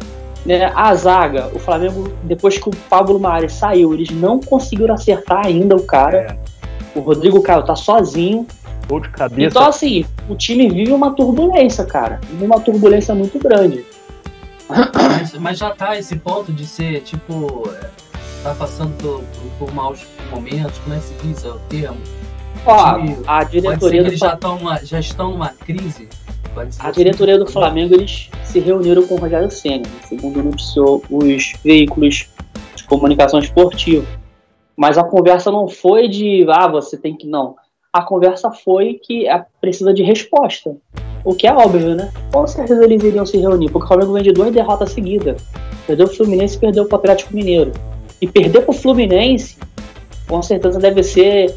[0.45, 5.47] Né, a zaga, o Flamengo, depois que o Pablo Mari saiu, eles não conseguiram acertar
[5.47, 6.19] ainda o cara.
[6.19, 6.99] É.
[6.99, 8.47] O Rodrigo Caio tá sozinho.
[8.87, 9.49] Gol de cabeça.
[9.49, 12.21] Então, assim, o time vive uma turbulência, cara.
[12.31, 13.85] Vive uma turbulência muito grande.
[14.69, 17.69] Mas, mas, já tá esse ponto de ser, tipo,
[18.43, 21.99] tá passando por, por, por maus momentos, como é que se diz o termo?
[22.67, 24.09] Ó, a diretoria do...
[24.09, 26.09] eles já, tão uma, já estão numa crise
[26.79, 32.29] a diretoria do Flamengo eles se reuniram com o Rogério Senna, segundo noticiou os veículos
[32.75, 34.07] de comunicação esportiva.
[34.77, 37.57] Mas a conversa não foi de ah, você tem que não.
[37.93, 40.77] A conversa foi que é, precisa de resposta.
[41.25, 42.13] O que é óbvio, né?
[42.33, 45.43] Com certeza eles iriam se reunir, porque o Flamengo vem de duas derrotas seguidas.
[45.87, 47.73] Perdeu o Fluminense e perdeu o Atlético Mineiro.
[48.21, 49.57] E perder pro Fluminense,
[50.29, 51.57] com certeza deve ser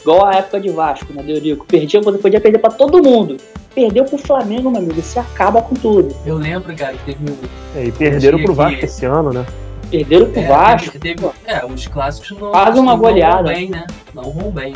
[0.00, 1.66] igual a época de Vasco, né, Deurico?
[1.66, 3.36] Perdia, você podia perder para todo mundo
[3.78, 6.14] perdeu pro Flamengo, meu amigo, você acaba com tudo.
[6.26, 7.78] Eu lembro, cara, que teve um.
[7.78, 8.86] É, e perderam pro Vasco que...
[8.86, 9.46] esse ano, né?
[9.88, 10.98] Perderam pro é, Vasco.
[10.98, 12.50] Teve, teve, é, os clássicos não.
[12.50, 13.36] Faz uma não goleada.
[13.36, 13.86] Não bem, né?
[14.12, 14.74] Não vão bem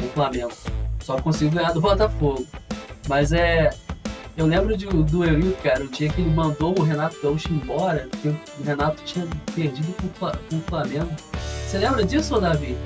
[0.00, 0.52] o Flamengo.
[1.00, 2.44] Só conseguiu ganhar do Botafogo.
[3.08, 3.70] Mas é.
[4.36, 8.08] Eu lembro de, do Eurico, cara, o dia que ele mandou o Renato Gaúcho embora,
[8.10, 11.10] porque o Renato tinha perdido com o Flamengo.
[11.66, 12.76] Você lembra disso, Davi?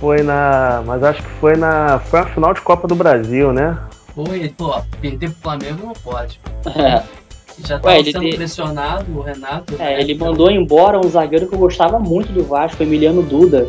[0.00, 0.82] Foi na.
[0.86, 1.98] Mas acho que foi na.
[1.98, 3.78] Foi a final de Copa do Brasil, né?
[4.14, 6.40] Foi, pô, perder pro Flamengo não pode.
[6.74, 7.02] É.
[7.66, 9.74] Já tava Ué, sendo pressionado, o Renato.
[9.74, 10.00] É, né?
[10.00, 13.68] ele mandou embora um zagueiro que eu gostava muito do Vasco, Emiliano Duda.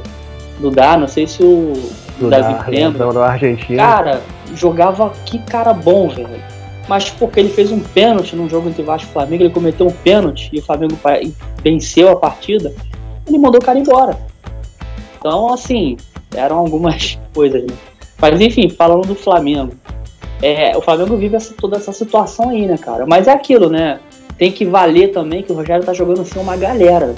[0.59, 1.73] Dudá, não sei se o
[2.19, 3.83] do Davi Lembra, Argentina.
[3.83, 4.21] Cara,
[4.55, 6.41] jogava que cara bom, velho.
[6.87, 9.91] Mas porque ele fez um pênalti num jogo entre Vasco e Flamengo, ele cometeu um
[9.91, 10.97] pênalti e o Flamengo
[11.63, 12.73] venceu a partida,
[13.27, 14.17] ele mandou o cara embora.
[15.17, 15.97] Então, assim,
[16.35, 17.73] eram algumas coisas, né?
[18.19, 19.73] Mas enfim, falando do Flamengo.
[20.41, 23.05] É, o Flamengo vive essa, toda essa situação aí, né, cara?
[23.05, 23.99] Mas é aquilo, né?
[24.37, 27.13] Tem que valer também que o Rogério tá jogando assim uma galera.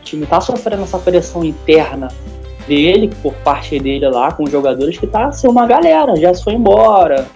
[0.00, 2.08] O time tá sofrendo essa pressão interna
[2.66, 6.44] dele, por parte dele lá, com os jogadores, que tá assim uma galera, já se
[6.44, 7.26] foi embora.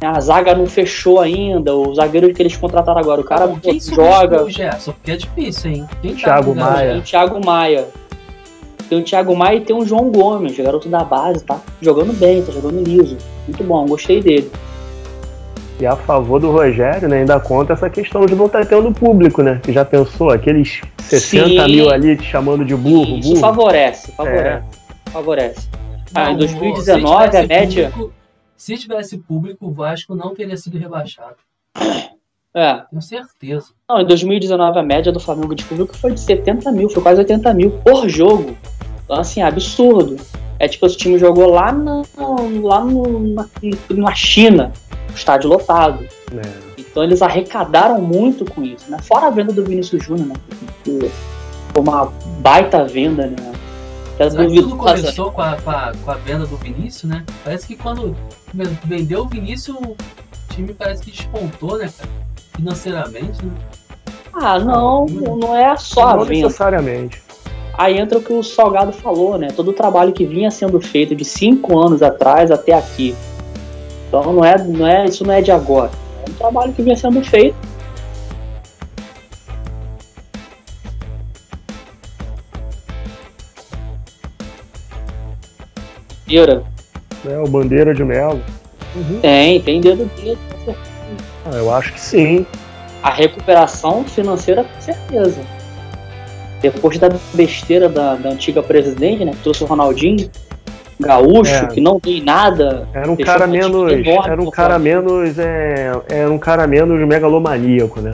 [0.00, 3.78] A zaga não fechou ainda, o zagueiro que eles contrataram agora, o cara Pô, quem
[3.78, 4.42] joga.
[4.42, 5.88] O Gerson, porque é difícil, hein?
[6.00, 6.90] Quem tá Thiago tá Maia.
[6.92, 7.88] Tem o Thiago Maia.
[8.90, 12.42] Tem o Thiago Maia e tem o João Gomes, garoto da base, tá jogando bem,
[12.42, 13.16] tá jogando liso.
[13.46, 14.50] Muito bom, gostei dele.
[15.78, 19.44] E a favor do Rogério, né, ainda conta essa questão de não estar tendo público,
[19.44, 19.60] né?
[19.62, 21.72] Que já pensou, aqueles 60 Sim.
[21.72, 23.40] mil ali te chamando de burro, Isso burro.
[23.40, 24.66] favorece, favorece.
[25.06, 25.10] É.
[25.12, 25.68] Favorece.
[26.12, 27.90] Ah, não, em 2019 a média.
[27.92, 28.12] Público,
[28.56, 31.36] se tivesse público, o Vasco não teria sido rebaixado.
[32.52, 32.82] É.
[32.90, 33.66] Com certeza.
[33.88, 37.20] Não, em 2019 a média do Flamengo de público foi de 70 mil, foi quase
[37.20, 38.56] 80 mil por jogo.
[39.10, 40.16] Então, assim, absurdo.
[40.56, 42.02] É tipo, esse time jogou lá, na,
[42.62, 43.48] lá no, na,
[43.90, 44.72] na China,
[45.12, 46.06] estádio lotado.
[46.32, 46.70] É.
[46.78, 48.98] Então eles arrecadaram muito com isso, né?
[49.02, 50.34] Fora a venda do Vinícius Júnior, né?
[50.84, 51.10] Que
[51.72, 53.52] foi uma baita venda, né?
[54.54, 57.24] tudo começou com a, com, a, com a venda do Vinícius, né?
[57.42, 58.14] Parece que quando
[58.84, 59.96] vendeu o Vinícius, o
[60.50, 62.10] time parece que despontou, né, cara?
[62.54, 63.52] Financeiramente, né?
[64.32, 66.46] Ah, não, não é só não a venda.
[66.46, 67.29] necessariamente.
[67.80, 69.48] Aí entra o que o Salgado falou, né?
[69.56, 73.14] Todo o trabalho que vinha sendo feito de cinco anos atrás até aqui.
[74.06, 75.90] Então não é, não é, isso não é de agora.
[76.26, 77.56] É um trabalho que vinha sendo feito.
[86.26, 86.62] Bandeira.
[87.26, 88.42] É, o Bandeira de Melo.
[88.94, 89.20] Uhum.
[89.22, 90.38] Tem, tem dedo dele,
[91.46, 92.44] ah, eu acho que sim.
[93.02, 95.59] A recuperação financeira, com certeza
[96.60, 99.32] depois da besteira da, da antiga presidente, né?
[99.32, 100.30] Que trouxe o Ronaldinho,
[100.98, 101.66] gaúcho, é.
[101.66, 102.86] que não tem nada.
[102.92, 103.92] Era um cara menos.
[104.06, 105.38] Era um cara menos.
[105.38, 108.12] É, era um cara menos megalomaníaco, né?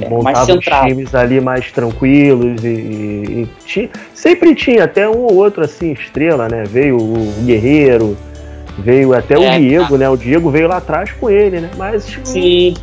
[0.00, 5.34] É, Montava os times ali mais tranquilos e, e, e, sempre tinha até um ou
[5.36, 6.64] outro assim, estrela, né?
[6.64, 8.16] Veio o Guerreiro,
[8.78, 9.98] veio até é, o Diego, tá.
[9.98, 10.08] né?
[10.08, 11.70] O Diego veio lá atrás com ele, né?
[11.76, 12.74] Mas Sim.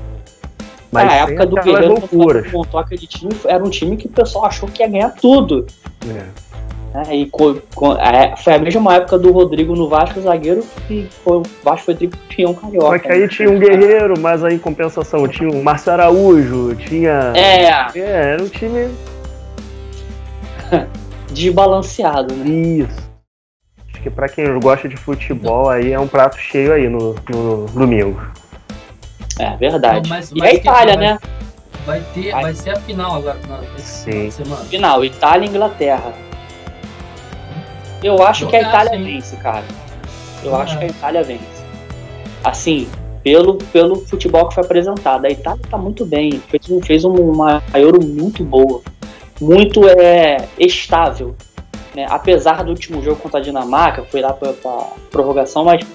[0.93, 2.51] Mas a época do Guerreiro loucuras.
[2.51, 5.65] montou aquele time, era um time que o pessoal achou que ia ganhar tudo.
[6.07, 6.53] É.
[6.93, 11.07] É, e co, co, é, foi a mesma época do Rodrigo no Vasco, zagueiro, que
[11.23, 12.85] foi, o Vasco foi tricampeão carioca.
[12.85, 17.33] Só que aí tinha um guerreiro, mas aí em compensação tinha um Márcio Araújo, tinha.
[17.35, 17.65] É.
[17.65, 18.91] é era um time.
[21.33, 22.47] Desbalanceado, né?
[22.47, 23.11] Isso.
[23.91, 27.65] Acho que pra quem gosta de futebol aí é um prato cheio aí no, no
[27.73, 28.21] domingo.
[29.39, 30.09] É verdade.
[30.09, 31.19] Não, mas, e a Itália, vai, né?
[31.85, 32.43] Vai, ter, vai.
[32.43, 34.29] vai ser a final agora na Sim.
[34.31, 34.63] semana.
[34.65, 36.13] Final, Itália e Inglaterra.
[38.03, 39.03] Eu acho que a Itália sim.
[39.03, 39.63] vence, cara.
[40.43, 40.63] Eu ah.
[40.63, 41.63] acho que a Itália vence.
[42.43, 42.87] Assim,
[43.23, 45.25] pelo, pelo futebol que foi apresentado.
[45.25, 46.41] A Itália tá muito bem.
[46.49, 48.81] Fez, fez uma Euro muito boa.
[49.39, 51.35] Muito é, estável.
[51.95, 52.05] Né?
[52.09, 55.85] Apesar do último jogo contra a Dinamarca, foi lá pra, pra prorrogação, mas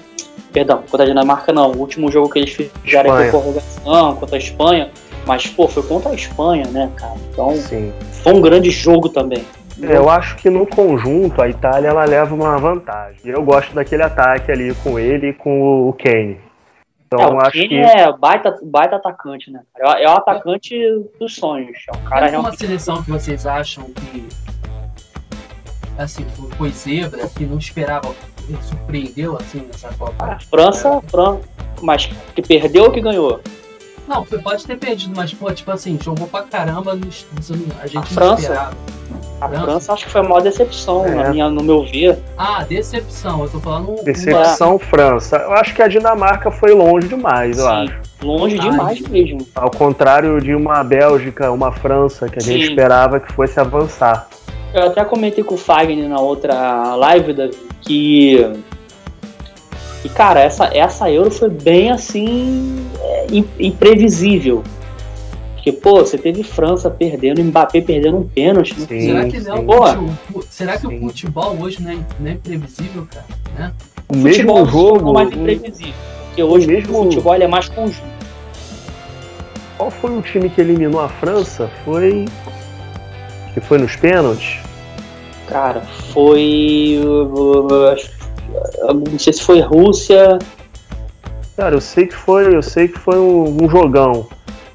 [0.51, 1.71] Perdão, contra a Dinamarca não.
[1.71, 4.91] O último jogo que eles fizeram foi prorrogação contra a Espanha.
[5.25, 7.15] Mas, pô, foi contra a Espanha, né, cara?
[7.31, 7.93] Então, Sim.
[8.23, 9.45] foi um grande jogo também.
[9.81, 13.21] É, eu acho que no conjunto a Itália ela leva uma vantagem.
[13.25, 16.37] Eu gosto daquele ataque ali com ele e com o Kane.
[17.05, 17.75] Então, é, o acho Kane que...
[17.75, 19.61] é baita, baita atacante, né?
[19.77, 20.75] É, é o atacante
[21.19, 21.77] dos sonhos.
[21.87, 24.27] É um cara é uma seleção que vocês acham que
[25.97, 26.25] assim,
[26.57, 28.15] foi zebra, que não esperava
[28.63, 30.25] surpreendeu assim nessa Copa?
[30.25, 31.41] A França, França,
[31.81, 33.41] mas que perdeu ou que ganhou?
[34.09, 37.27] Não, pode ter perdido, mas pô, tipo assim, jogou pra caramba, a gente
[37.95, 38.75] a França, esperava.
[39.39, 39.63] A França.
[39.65, 41.13] França acho que foi a maior decepção, é.
[41.13, 42.17] na minha, no meu ver.
[42.35, 44.03] Ah, decepção, eu tô falando.
[44.03, 44.79] Decepção é.
[44.79, 45.37] França.
[45.37, 48.01] Eu acho que a Dinamarca foi longe demais, Sim, eu acho.
[48.23, 49.47] Longe demais mesmo.
[49.53, 52.53] Ao contrário de uma Bélgica, uma França, que a Sim.
[52.53, 54.27] gente esperava que fosse avançar.
[54.73, 58.45] Eu até comentei com o Fagner na outra live, Davi, que.
[60.03, 62.85] E cara, essa, essa Euro foi bem assim.
[63.01, 63.27] É,
[63.59, 64.63] imprevisível.
[65.55, 68.79] Porque, pô, você teve França perdendo, Mbappé perdendo um pênalti.
[68.79, 68.87] Né?
[68.87, 73.25] será que, não, pô, será que o futebol hoje não é, não é imprevisível, cara?
[73.57, 73.73] Né?
[74.07, 75.09] O, o mesmo jogo.
[75.09, 75.93] É mais imprevisível.
[76.27, 76.99] Porque hoje o, mesmo...
[76.99, 78.19] o futebol é mais conjunto.
[79.77, 81.69] Qual foi o time que eliminou a França?
[81.83, 82.25] Foi
[83.53, 84.59] que foi nos pênaltis?
[85.47, 85.81] Cara,
[86.13, 86.99] foi.
[89.09, 90.39] Não sei se foi Rússia.
[91.57, 94.27] Cara, eu sei que foi, eu sei que foi um, um jogão.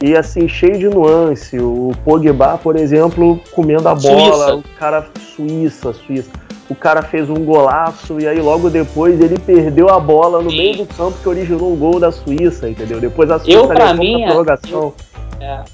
[0.03, 1.59] E assim, cheio de nuance.
[1.59, 4.55] O Pogba, por exemplo, comendo a bola, Suíça.
[4.57, 6.31] o cara Suíça, Suíça.
[6.69, 10.57] O cara fez um golaço e aí logo depois ele perdeu a bola no Sim.
[10.57, 13.01] meio do campo que originou um gol da Suíça, entendeu?
[13.01, 14.93] Depois a Suíça eu, pra mim, é, prorrogação.
[15.41, 15.65] Eu, é,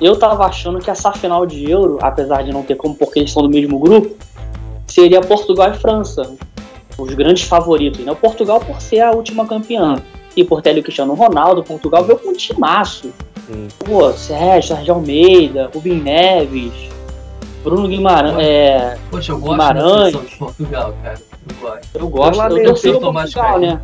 [0.00, 3.30] eu tava achando que essa final de Euro, apesar de não ter como porque eles
[3.30, 4.14] estão do mesmo grupo,
[4.86, 6.34] seria Portugal e França.
[6.96, 8.12] Os grandes favoritos, né?
[8.12, 9.96] O Portugal por ser a última campeã.
[10.36, 13.12] E por ter o Cristiano Ronaldo, Portugal veio com um timaço.
[13.46, 13.68] Sim.
[13.78, 16.72] Pô, Sérgio, Sérgio Almeida, Rubem Neves,
[17.62, 18.36] Bruno Guimarães.
[18.38, 20.12] É, Poxa, eu gosto Guimarães.
[20.12, 21.18] de Portugal, cara.
[21.48, 21.88] Eu gosto.
[21.94, 22.42] Eu gosto.
[22.42, 23.80] Eu, eu, eu, Portugal, né?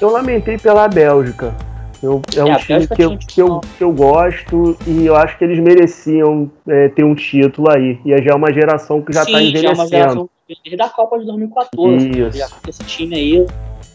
[0.00, 1.54] eu lamentei pela Bélgica.
[2.02, 5.36] Eu, é, é um time que eu, que, eu, que eu gosto e eu acho
[5.36, 7.98] que eles mereciam é, ter um título aí.
[8.04, 9.62] E já é uma geração que já está envelhecendo.
[9.62, 12.10] Já é uma geração desde a Copa de 2014.
[12.10, 12.56] Isso.
[12.66, 13.46] Esse time aí,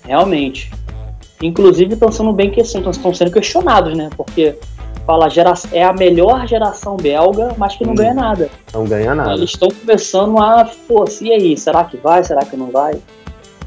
[0.04, 0.72] realmente.
[1.42, 4.10] Inclusive estão sendo bem que assim, estão sendo questionados, né?
[4.16, 4.56] Porque
[5.06, 8.50] fala gera, é a melhor geração belga, mas que não ganha nada.
[8.74, 9.34] Não ganha nada.
[9.34, 12.96] Eles estão começando a, pô, e aí, será que vai, será que não vai?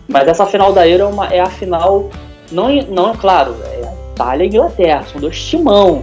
[0.08, 2.08] Mas essa final da Euro é, uma, é a final,
[2.50, 6.02] não, não claro, é Itália e Inglaterra, são dois timão.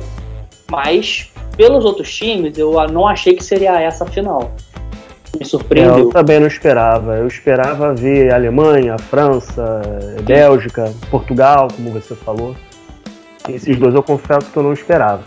[0.71, 4.51] Mas pelos outros times, eu não achei que seria essa final
[5.37, 5.95] me surpreendeu.
[5.95, 7.17] É, eu também não esperava.
[7.17, 9.81] Eu esperava ver Alemanha, França,
[10.23, 12.55] Bélgica, Portugal, como você falou.
[13.49, 15.21] Esses dois eu confesso que eu não esperava.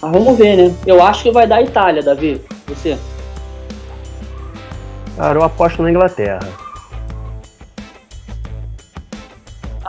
[0.00, 0.74] Mas vamos ver, né?
[0.84, 2.40] Eu acho que vai dar Itália, Davi.
[2.66, 2.98] Você?
[5.16, 6.40] Cara, eu aposto na Inglaterra.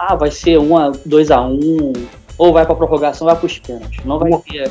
[0.05, 1.93] Ah, vai ser 1 a 2 a 1
[2.37, 4.03] ou vai pra prorrogação, vai pros pênaltis.
[4.03, 4.69] Não vai ter.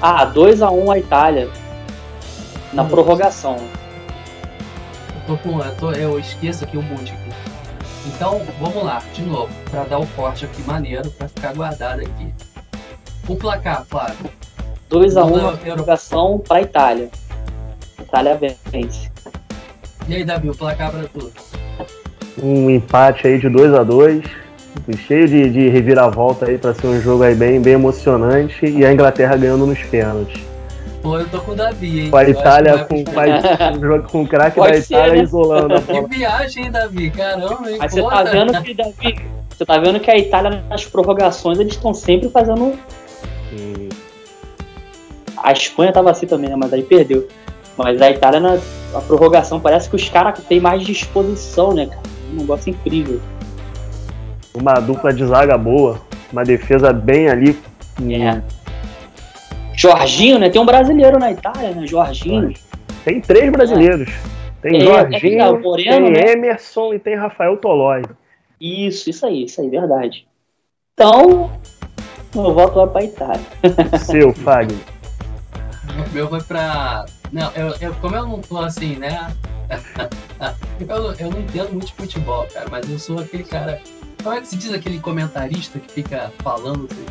[0.00, 1.50] Ah, 2 a 1 a Itália
[2.72, 2.88] na hum.
[2.88, 3.56] prorrogação.
[3.56, 7.30] Eu, tô com, eu, tô, eu esqueço aqui o um monte aqui.
[8.06, 12.32] Então, vamos lá, de novo, para dar o corte aqui maneiro, para ficar guardado aqui.
[13.26, 14.14] O placar, claro.
[14.88, 17.10] 2x1 um na prorrogação para Itália.
[17.98, 18.38] Itália
[18.70, 19.10] vence.
[20.06, 21.32] E aí, Davi, o placar para tudo?
[22.42, 24.24] Um empate aí de 2 a 2
[24.96, 28.92] cheio de, de reviravolta aí para ser um jogo aí bem, bem emocionante e a
[28.92, 30.42] Inglaterra ganhando nos pênaltis.
[31.02, 32.10] Pô, eu tô com o Davi, hein?
[32.10, 35.22] Com a Itália, com, com, com o craque da Itália né?
[35.22, 36.02] isolando a bola.
[36.08, 37.10] Que viagem, hein, Davi?
[37.10, 37.76] Caramba, hein?
[37.78, 41.74] Mas você tá vendo que, Davi, você tá vendo que a Itália, nas prorrogações, eles
[41.74, 42.72] estão sempre fazendo.
[43.52, 43.88] Hum.
[45.36, 46.56] A Espanha tava assim também, né?
[46.56, 47.28] Mas aí perdeu.
[47.76, 48.58] Mas a Itália, na
[48.94, 52.17] a prorrogação, parece que os caras têm mais disposição, né, cara?
[52.32, 53.20] Um negócio incrível.
[54.54, 56.00] Uma dupla de zaga boa,
[56.32, 57.58] uma defesa bem ali.
[58.10, 58.42] É.
[59.74, 60.50] Jorginho, né?
[60.50, 61.86] Tem um brasileiro na Itália, né?
[61.86, 62.52] Jorginho.
[63.04, 64.10] Tem três brasileiros.
[64.60, 66.32] Tem é, Jorginho, é, Moreno, tem né?
[66.32, 68.02] Emerson e tem Rafael Tolói.
[68.60, 70.26] Isso, isso aí, isso aí, verdade.
[70.94, 71.50] Então,
[72.34, 73.40] eu volto lá pra Itália.
[74.02, 74.76] Seu, Fagner.
[76.06, 77.06] O meu vai pra.
[77.32, 79.32] Não, eu, eu, como eu não tô assim, né?
[80.80, 83.80] eu, eu não entendo muito de futebol, cara, mas eu sou aquele cara.
[84.22, 86.88] Como é que se diz aquele comentarista que fica falando?
[86.90, 87.06] Assim?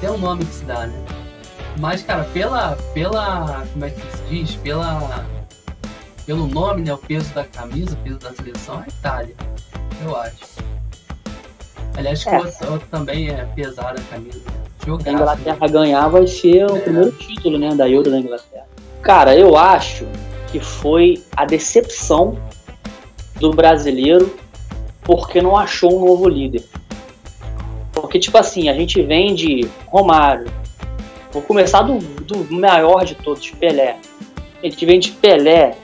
[0.00, 1.04] Tem um nome que se dá, né?
[1.78, 2.76] Mas, cara, pela.
[2.92, 3.64] pela.
[3.72, 4.56] como é que se diz?
[4.56, 5.24] Pela.
[6.26, 6.94] Pelo nome, né?
[6.94, 9.34] O peso da camisa, o peso da seleção é a Itália.
[10.04, 10.44] Eu acho.
[11.96, 12.38] Aliás, é.
[12.38, 14.40] outro, outro, também é pesado a camisa.
[14.84, 15.68] Jogaço, Se a Inglaterra né?
[15.68, 16.80] ganhar, vai ser o é.
[16.80, 17.74] primeiro título, né?
[17.74, 18.66] Da Euro da Inglaterra.
[19.02, 20.06] Cara, eu acho
[20.54, 22.38] que foi a decepção
[23.40, 24.38] do brasileiro
[25.02, 26.62] porque não achou um novo líder.
[27.92, 30.46] Porque, tipo assim, a gente vem de Romário,
[31.32, 33.96] Vou começar do, do maior de todos, Pelé.
[34.62, 35.76] A gente vem de Pelé,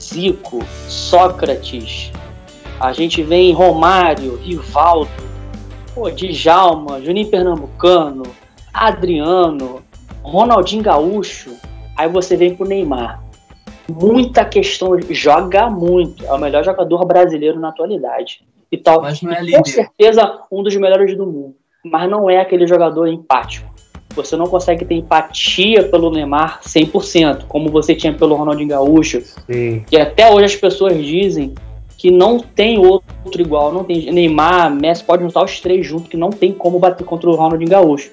[0.00, 2.10] Zico, Sócrates.
[2.80, 5.10] A gente vem Romário, Rivaldo,
[5.94, 8.22] pô, Djalma, Juninho Pernambucano,
[8.72, 9.82] Adriano,
[10.22, 11.50] Ronaldinho Gaúcho.
[11.94, 13.23] Aí você vem pro Neymar.
[13.88, 16.24] Muita questão, joga muito.
[16.24, 18.42] É o melhor jogador brasileiro na atualidade.
[18.70, 19.02] E tal.
[19.02, 21.54] Mas não é com certeza um dos melhores do mundo.
[21.84, 23.74] Mas não é aquele jogador empático
[24.14, 29.20] você não consegue ter empatia pelo Neymar 100%, como você tinha pelo Ronaldinho Gaúcho.
[29.20, 29.84] Sim.
[29.90, 31.54] E até hoje as pessoas dizem
[31.98, 36.16] que não tem outro igual, não tem Neymar, Messi pode juntar os três juntos que
[36.16, 38.10] não tem como bater contra o Ronaldinho Gaúcho.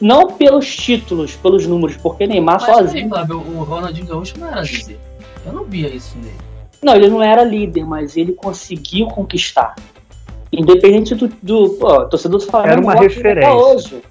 [0.00, 3.08] Não pelos títulos, pelos números, porque Neymar Mas, sozinho.
[3.08, 4.98] Flávio, o Ronaldinho Gaúcho não era líder.
[5.44, 6.34] Eu não via isso nele.
[6.82, 9.74] Não, ele não era líder, mas ele conseguiu conquistar.
[10.50, 12.72] Independente do, do pô, torcedor do Flamengo.
[12.72, 13.52] Era uma referência.
[13.52, 14.02] Hoje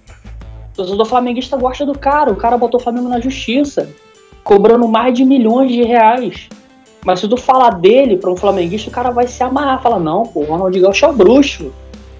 [0.79, 2.31] torcedor flamenguista gosta do cara.
[2.31, 3.89] O cara botou o Flamengo na justiça,
[4.43, 6.47] cobrando mais de milhões de reais.
[7.05, 9.81] Mas se tu falar dele pra um flamenguista, o cara vai se amarrar.
[9.81, 11.73] Fala, não, pô, o Ronaldinho Gaúcho é o bruxo.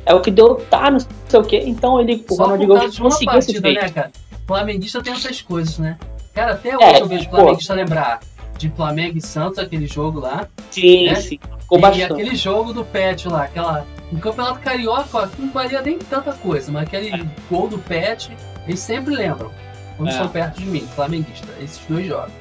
[0.05, 1.63] É o que deu, tá, não sei o quê.
[1.65, 3.81] Então ele, o Só Ronaldinho Gaúcho conseguiu esse feito.
[3.81, 4.11] né, cara?
[4.47, 5.97] Flamenguista tem essas coisas, né?
[6.33, 8.19] Cara, até hoje é, eu vejo flamenguista lembrar
[8.57, 10.47] de Flamengo e Santos, aquele jogo lá.
[10.69, 11.15] Sim, né?
[11.15, 11.39] sim.
[11.71, 13.85] E, e, aquele jogo do Pet lá, aquela.
[14.11, 17.25] No Campeonato Carioca, ó, não valia nem tanta coisa, mas aquele é.
[17.49, 18.31] gol do Pet,
[18.67, 19.51] eles sempre lembram.
[19.95, 20.11] Quando é.
[20.11, 22.31] estão perto de mim, flamenguista, esses dois jogos.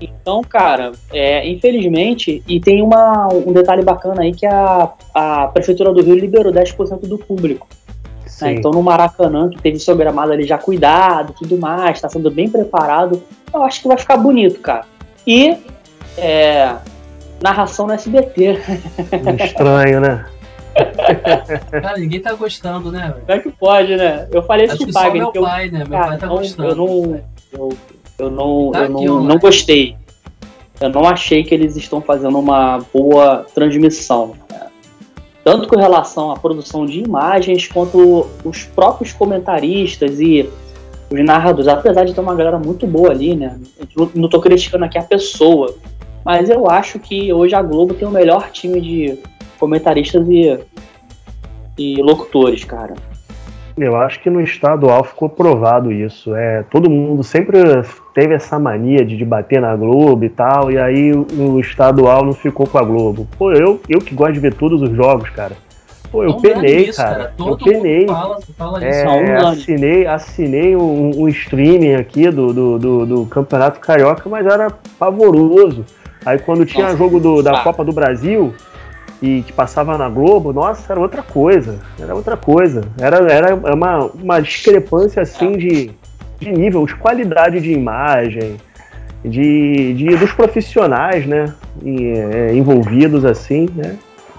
[0.00, 5.92] Então, cara, é, infelizmente, e tem uma, um detalhe bacana aí que a, a Prefeitura
[5.92, 7.66] do Rio liberou 10% do público.
[8.40, 8.54] Né?
[8.54, 12.48] Então, no Maracanã, que teve seu gramado ali já cuidado tudo mais, está sendo bem
[12.48, 14.84] preparado, eu acho que vai ficar bonito, cara.
[15.26, 15.56] E
[16.18, 16.74] é,
[17.42, 18.58] narração no SBT.
[19.44, 20.26] Estranho, né?
[21.70, 23.14] Cara, ninguém tá gostando, né?
[23.20, 24.26] Como é que pode, né?
[24.32, 25.22] Eu falei isso com o Pagner.
[25.22, 25.78] Meu pai, eu, né?
[25.78, 26.68] Meu cara, pai tá gostando.
[26.68, 27.20] Eu não,
[27.52, 27.68] eu,
[28.18, 29.96] eu não, tá eu não, não gostei.
[30.80, 34.34] Eu não achei que eles estão fazendo uma boa transmissão.
[34.50, 34.60] Né?
[35.44, 40.48] Tanto com relação à produção de imagens, quanto os próprios comentaristas e
[41.10, 41.68] os narradores.
[41.68, 43.58] Apesar de ter uma galera muito boa ali, né?
[43.96, 45.74] Eu não tô criticando aqui a pessoa.
[46.24, 49.18] Mas eu acho que hoje a Globo tem o melhor time de
[49.58, 50.58] comentaristas e,
[51.78, 52.94] e locutores, cara.
[53.76, 56.34] Eu acho que no estadual ficou provado isso.
[56.34, 57.58] É, todo mundo sempre
[58.14, 62.66] teve essa mania de debater na Globo e tal, e aí o estadual não ficou
[62.66, 63.26] com a Globo.
[63.36, 65.56] Pô, eu, eu que gosto de ver todos os jogos, cara.
[66.12, 67.34] Pô, eu não penei, isso, cara.
[67.36, 67.50] cara.
[67.50, 68.06] eu penei.
[68.06, 73.80] Fala, fala é, um assinei, assinei um, um streaming aqui do, do, do, do, Campeonato
[73.80, 75.84] Carioca, mas era pavoroso.
[76.24, 78.54] Aí quando tinha Nossa, jogo do, da Copa do Brasil,
[79.20, 81.80] e que passava na Globo, nossa, era outra coisa.
[81.98, 82.82] Era outra coisa.
[82.96, 85.90] Era, era uma, uma discrepância assim de,
[86.44, 88.56] de nível, de qualidade de imagem,
[89.24, 91.52] de, de dos profissionais, né?
[91.82, 93.98] E, é, envolvidos assim, né?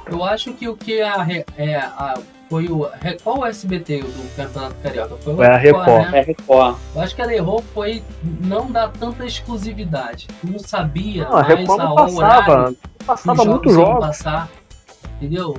[0.10, 1.26] Eu acho que o que a,
[1.58, 2.14] é, a
[2.48, 2.88] foi o.
[3.24, 5.16] Qual o SBT do Campeonato Carioca?
[5.18, 6.12] Foi, o foi a Record.
[6.12, 6.20] Né?
[6.20, 6.78] É Record.
[6.94, 8.04] Eu acho que ela errou foi
[8.42, 10.28] não dar tanta exclusividade.
[10.44, 12.74] Não sabia não, a Record não passava,
[13.06, 14.06] passava muito jogos.
[14.06, 14.50] Passar
[15.16, 15.56] entendeu?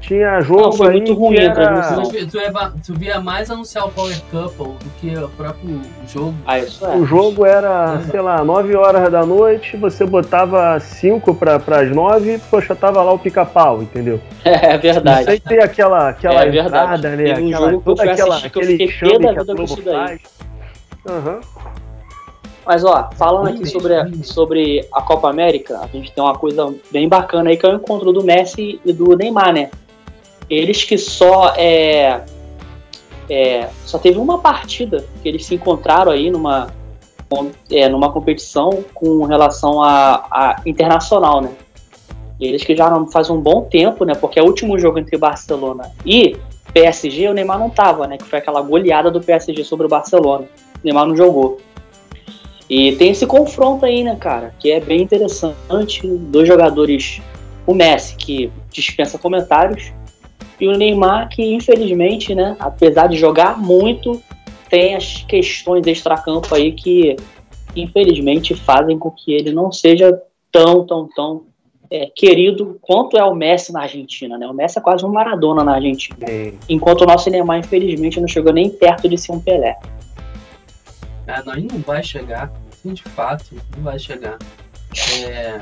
[0.00, 1.94] Tinha jogo não, foi aí muito ruim, era...
[1.94, 2.38] tu, tu,
[2.86, 6.34] tu, via mais anunciar o Power Couple do que o próprio jogo.
[6.46, 6.94] Ah, isso é.
[6.94, 8.10] O jogo era, é.
[8.10, 13.12] sei lá, 9 horas da noite, você botava 5 para as 9, poxa, tava lá
[13.12, 14.20] o pica-pau, entendeu?
[14.44, 15.30] É, é verdade.
[15.30, 17.38] Aí tem aquela, aquela é entrada, né?
[17.38, 20.20] Um aquela, toda aquela, aquele chame que a Globo faz.
[21.08, 21.34] Aham.
[21.34, 21.40] Uhum.
[22.64, 26.72] Mas ó, falando aqui sobre a, sobre a Copa América, a gente tem uma coisa
[26.90, 29.70] bem bacana aí que é o encontro do Messi e do Neymar, né?
[30.48, 32.22] Eles que só é,
[33.28, 36.70] é só teve uma partida que eles se encontraram aí numa
[37.70, 41.50] é, numa competição com relação a, a internacional, né?
[42.40, 44.14] Eles que já não faz um bom tempo, né?
[44.14, 46.36] Porque é o último jogo entre Barcelona e
[46.72, 48.16] PSG, o Neymar não tava, né?
[48.18, 50.44] Que foi aquela goleada do PSG sobre o Barcelona.
[50.44, 51.60] O Neymar não jogou.
[52.74, 54.54] E tem esse confronto aí, né, cara?
[54.58, 56.06] Que é bem interessante.
[56.06, 57.20] Dois jogadores,
[57.66, 59.92] o Messi, que dispensa comentários,
[60.58, 64.22] e o Neymar, que infelizmente, né, apesar de jogar muito,
[64.70, 67.14] tem as questões extra-campo aí que
[67.76, 70.18] infelizmente fazem com que ele não seja
[70.50, 71.42] tão, tão, tão
[71.90, 74.46] é, querido quanto é o Messi na Argentina, né?
[74.46, 76.16] O Messi é quase um Maradona na Argentina.
[76.22, 76.54] É.
[76.70, 79.76] Enquanto o nosso Neymar, infelizmente, não chegou nem perto de ser um Pelé.
[81.28, 82.50] Ah, não, não vai chegar
[82.82, 84.38] assim, de fato, não vai chegar.
[85.20, 85.60] É,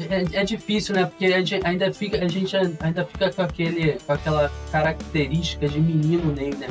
[0.00, 1.04] é, é, difícil, né?
[1.04, 1.26] Porque
[1.64, 6.68] ainda fica, a gente ainda fica com, aquele, com aquela característica de menino nele, né?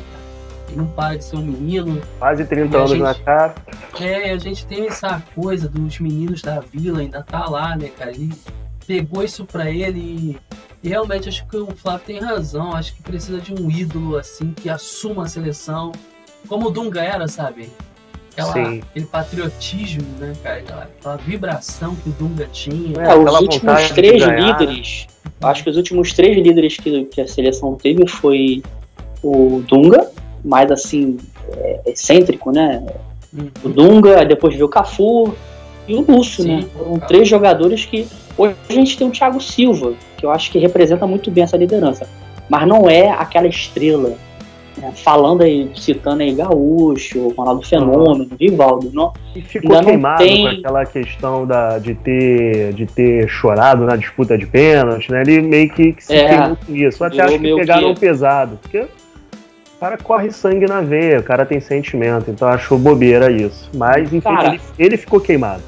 [0.68, 2.00] Ele não para de ser um menino.
[2.18, 3.54] Quase 30 anos gente, na cara.
[4.00, 8.10] É, a gente tem essa coisa dos meninos da vila, ainda tá lá, né, cara?
[8.10, 8.32] Ele
[8.86, 10.38] pegou isso pra ele e,
[10.82, 12.72] e realmente acho que o Flávio tem razão.
[12.72, 15.92] Acho que precisa de um ídolo, assim, que assuma a seleção.
[16.46, 17.70] Como o Dunga era, sabe?
[18.40, 20.58] Aquela, aquele patriotismo, né, cara?
[20.58, 23.00] Aquela, aquela, vibração que o Dunga tinha.
[23.00, 25.06] É, os últimos três líderes,
[25.42, 28.62] acho que os últimos três líderes que, que a seleção teve foi
[29.22, 30.10] o Dunga,
[30.44, 31.16] mais assim,
[31.56, 32.84] é, excêntrico, né?
[33.32, 33.50] Uhum.
[33.64, 35.34] O Dunga, depois veio o Cafu
[35.86, 36.68] e o Lúcio, Sim, né?
[36.76, 38.06] Foram três jogadores que.
[38.36, 41.56] Hoje a gente tem o Thiago Silva, que eu acho que representa muito bem essa
[41.56, 42.08] liderança.
[42.48, 44.16] Mas não é aquela estrela
[45.02, 48.90] falando aí, citando aí Gaúcho, Ronaldo Fenômeno, Vivaldo.
[48.92, 50.42] Não, e ficou queimado tem...
[50.42, 55.22] com aquela questão da, de, ter, de ter chorado na disputa de pênalti, né?
[55.22, 57.02] Ele meio que, que se é, queimou com isso.
[57.02, 58.00] Eu até acho que pegaram que...
[58.00, 63.30] pesado, porque o cara corre sangue na veia, o cara tem sentimento, então achou bobeira
[63.30, 63.70] isso.
[63.74, 65.62] Mas, enfim, cara, ele, ele ficou queimado.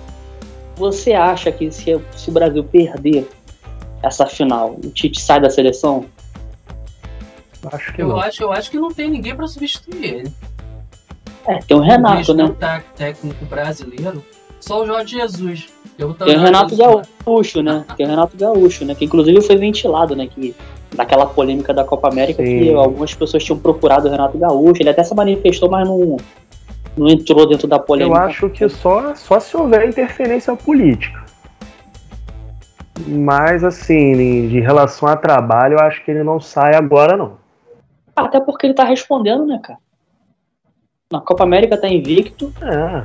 [0.77, 3.29] você acha que se, se o Brasil perder
[4.03, 6.07] essa final, o Tite sai da seleção?
[7.73, 8.21] Acho que eu não.
[8.21, 10.33] Acho, eu acho que não tem ninguém para substituir ele.
[11.47, 12.55] É, tem o Renato, o né?
[12.95, 14.25] técnico brasileiro,
[14.61, 15.69] só o Jorge Jesus.
[15.97, 17.85] tem o Renato Gaúcho, né?
[17.97, 18.95] Tem o Renato Gaúcho, né?
[18.95, 20.27] Que inclusive foi ventilado, né?
[20.27, 20.55] Que
[20.97, 22.59] naquela polêmica da Copa América Sim.
[22.59, 24.83] que algumas pessoas tinham procurado o Renato Gaúcho.
[24.83, 26.17] Ele até se manifestou, mas não,
[26.97, 28.19] não entrou dentro da polêmica.
[28.19, 31.25] Eu acho que só, só se houver interferência política.
[33.07, 37.41] Mas, assim, de relação a trabalho, eu acho que ele não sai agora, não.
[38.25, 39.79] Até porque ele tá respondendo, né, cara?
[41.13, 42.53] Na Copa América tá invicto.
[42.63, 43.05] É.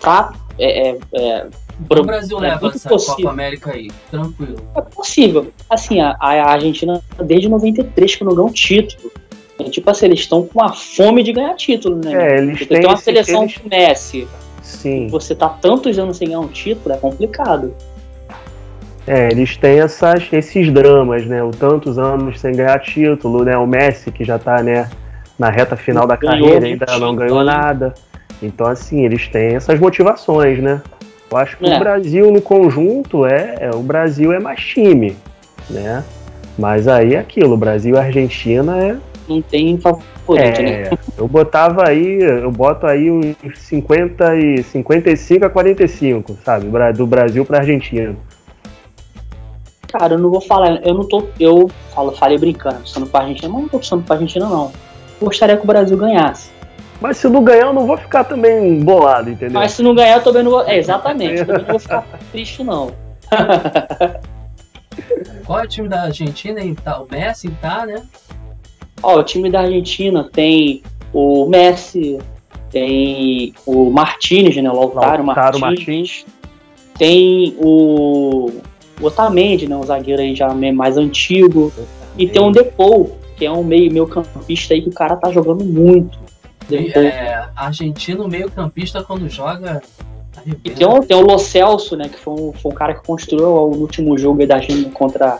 [0.00, 0.32] Tá.
[0.58, 1.46] É, é, é,
[1.78, 3.16] o Brasil é leva essa possível.
[3.16, 4.56] Copa América aí, tranquilo.
[4.74, 5.52] É possível.
[5.68, 9.10] Assim, a, a Argentina, desde 93, que não ganhou um título.
[9.58, 12.12] É, tipo assim, eles estão com a fome de ganhar título, né?
[12.12, 13.60] É, eles Porque tem uma seleção eles...
[13.64, 14.28] Messi.
[14.62, 15.08] Sim.
[15.08, 17.74] Você tá tantos anos sem ganhar um título, é complicado.
[19.06, 21.42] É, eles têm essas, esses dramas, né?
[21.42, 23.56] O tantos anos sem ganhar título, né?
[23.56, 24.88] O Messi que já tá, né,
[25.38, 27.94] na reta final da carreira, ainda não ganhou nada.
[28.40, 30.80] Então, assim, eles têm essas motivações, né?
[31.30, 31.76] Eu acho que é.
[31.76, 35.16] o Brasil no conjunto é, é, o Brasil é mais time,
[35.70, 36.04] né?
[36.58, 38.96] Mas aí é aquilo, Brasil e Argentina é
[39.28, 40.98] não tem favorito, é, né?
[41.16, 46.66] Eu botava aí, eu boto aí uns 50 e 55 a 45, sabe?
[46.94, 48.14] Do Brasil para Argentina.
[49.92, 53.52] Cara, eu não vou falar, eu não tô, eu falo, falei brincando, torcendo pra Argentina,
[53.52, 54.72] mas não tô torcendo pra Argentina não.
[55.20, 56.50] Gostaria que o Brasil ganhasse.
[56.98, 59.60] Mas se não ganhar, eu não vou ficar também bolado, entendeu?
[59.60, 60.66] Mas se não ganhar, eu também não vou.
[60.66, 62.90] É, exatamente, eu também não vou ficar triste, não.
[65.44, 66.60] Qual é o time da Argentina?
[66.82, 68.02] Tá, o Messi tá, né?
[69.02, 70.82] Ó, o time da Argentina tem
[71.12, 72.18] o Messi,
[72.70, 74.70] tem o Martinez, né?
[74.70, 75.60] O Lautaro, Lautaro Martinez.
[75.60, 76.26] Martins.
[76.96, 78.50] Tem o,
[79.00, 79.76] o Otamendi, né?
[79.76, 81.72] Um zagueiro aí já mais antigo.
[82.16, 85.30] E tem o Depou, que é um meio, meio campista aí que o cara tá
[85.30, 86.18] jogando muito.
[86.70, 89.82] É, argentino meio campista quando joga.
[90.46, 92.08] E tem o, tem o Lo Celso, né?
[92.08, 95.38] Que foi um, foi um cara que construiu o último jogo da Argentina contra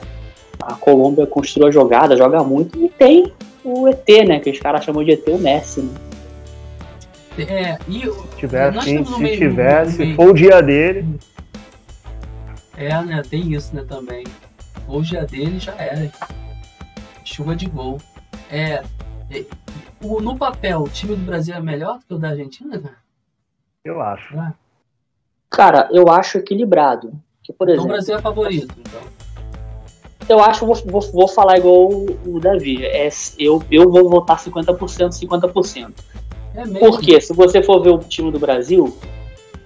[0.60, 2.78] a Colômbia, construiu a jogada, joga muito.
[2.78, 3.32] E tem
[3.64, 4.40] o ET, né?
[4.40, 5.94] Que os caras chamam de ET o Messi, né?
[7.38, 11.06] É, e se tiver, sim, se meio, tiver, se for o dia dele.
[12.76, 13.22] É, né?
[13.22, 14.24] Tem isso, né, também.
[14.88, 16.10] O dia dele já era.
[17.24, 17.98] Chuva de gol.
[18.50, 18.82] É.
[19.30, 19.44] é
[20.02, 22.96] o, no papel, o time do Brasil é melhor do que o da Argentina, cara?
[23.84, 24.36] Eu acho.
[24.36, 24.52] É.
[25.48, 27.12] Cara, eu acho equilibrado.
[27.42, 29.00] Que, por exemplo, então o Brasil é favorito, então.
[30.28, 32.84] Eu acho, vou, vou, vou falar igual o, Davi.
[32.84, 33.08] É,
[33.38, 35.92] eu, eu vou votar 50%, 50%.
[36.54, 36.78] É mesmo?
[36.78, 38.96] Porque se você for ver o time do Brasil,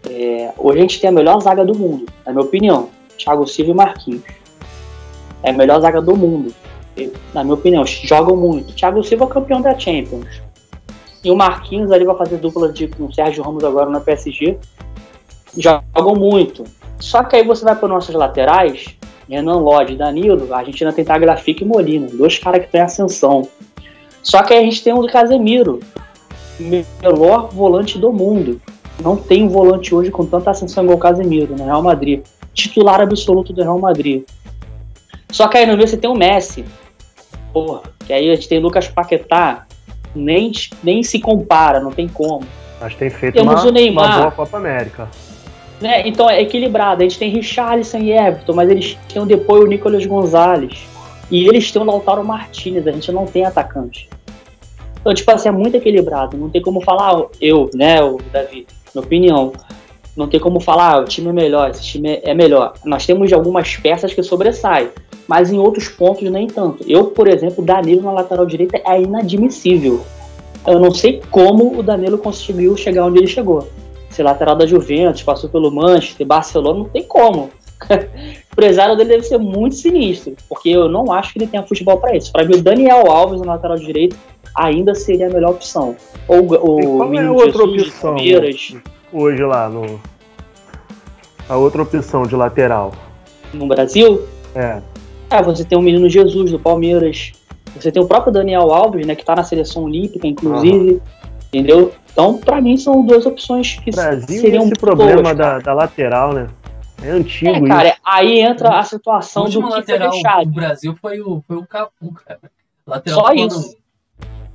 [0.08, 2.88] é, hoje a gente tem a melhor zaga do mundo, na minha opinião.
[3.16, 4.22] Thiago Silva e Marquinhos.
[5.42, 6.54] É a melhor zaga do mundo.
[7.34, 8.72] Na minha opinião, jogam muito.
[8.74, 10.40] Thiago Silva é campeão da Champions.
[11.22, 14.58] E o Marquinhos ali vai fazer dupla de, com o Sérgio Ramos agora na PSG.
[15.56, 16.64] Jogam muito.
[16.98, 18.96] Só que aí você vai para nossas laterais,
[19.28, 23.48] Renan Lodge e Danilo, a Argentina tem Tagliafico e Molina, dois caras que têm ascensão.
[24.22, 25.80] Só que aí a gente tem o Casemiro,
[26.58, 28.60] melhor volante do mundo.
[29.02, 32.22] Não tem um volante hoje com tanta ascensão igual o Casemiro no Real Madrid.
[32.56, 34.24] Titular absoluto do Real Madrid.
[35.30, 36.64] Só que aí no meio você tem o Messi.
[37.52, 39.66] Porra, que aí a gente tem o Lucas Paquetá.
[40.14, 40.50] Nem,
[40.82, 42.46] nem se compara, não tem como.
[42.80, 44.06] Mas tem feito Temos uma, o Neymar.
[44.06, 45.08] uma boa Copa América.
[45.80, 46.08] Né?
[46.08, 47.02] Então é equilibrado.
[47.02, 50.86] A gente tem Richarlison e Everton, mas eles têm depois o Nicolas Gonzalez.
[51.30, 54.08] E eles têm o Lautaro Martinez, a gente não tem atacante.
[55.00, 56.36] Então, tipo assim, é muito equilibrado.
[56.36, 59.52] Não tem como falar, eu, né, o Davi, minha opinião.
[60.16, 62.72] Não tem como falar, ah, o time é melhor, esse time é melhor.
[62.84, 64.88] Nós temos algumas peças que sobressaem,
[65.28, 66.84] mas em outros pontos nem tanto.
[66.88, 70.04] Eu, por exemplo, Danilo na lateral direita é inadmissível.
[70.66, 73.66] Eu não sei como o Danilo conseguiu chegar onde ele chegou
[74.16, 77.50] ser lateral da Juventus, passou pelo Manchester, Barcelona, não tem como.
[77.90, 81.98] o empresário dele deve ser muito sinistro, porque eu não acho que ele tenha futebol
[81.98, 82.32] para isso.
[82.32, 84.16] Para mim, o Daniel Alves na lateral direito
[84.54, 85.96] ainda seria a melhor opção.
[86.26, 88.16] Ou o qual é a outra Jesus, opção
[89.12, 90.00] hoje lá no
[91.48, 92.92] a outra opção de lateral
[93.52, 94.26] no Brasil?
[94.54, 94.80] É.
[95.30, 97.32] É, você tem o menino Jesus do Palmeiras.
[97.74, 100.92] Você tem o próprio Daniel Alves, né, que tá na seleção olímpica, inclusive.
[100.92, 101.00] Uhum.
[101.48, 101.92] Entendeu?
[102.12, 106.48] Então, para mim, são duas opções que Brasil seriam esse problema da, da, lateral, né?
[107.06, 107.98] É antigo é, cara, isso.
[108.04, 110.48] aí entra a situação do que lateral foi deixado.
[110.48, 112.40] O Brasil foi o, foi o Cafu, cara.
[112.84, 113.76] Lateral Só isso.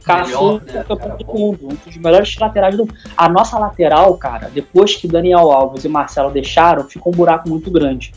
[0.03, 2.95] Cafu é né, campeão do mundo, um dos melhores laterais do mundo.
[3.15, 7.71] A nossa lateral, cara, depois que Daniel Alves e Marcelo deixaram, ficou um buraco muito
[7.71, 8.11] grande.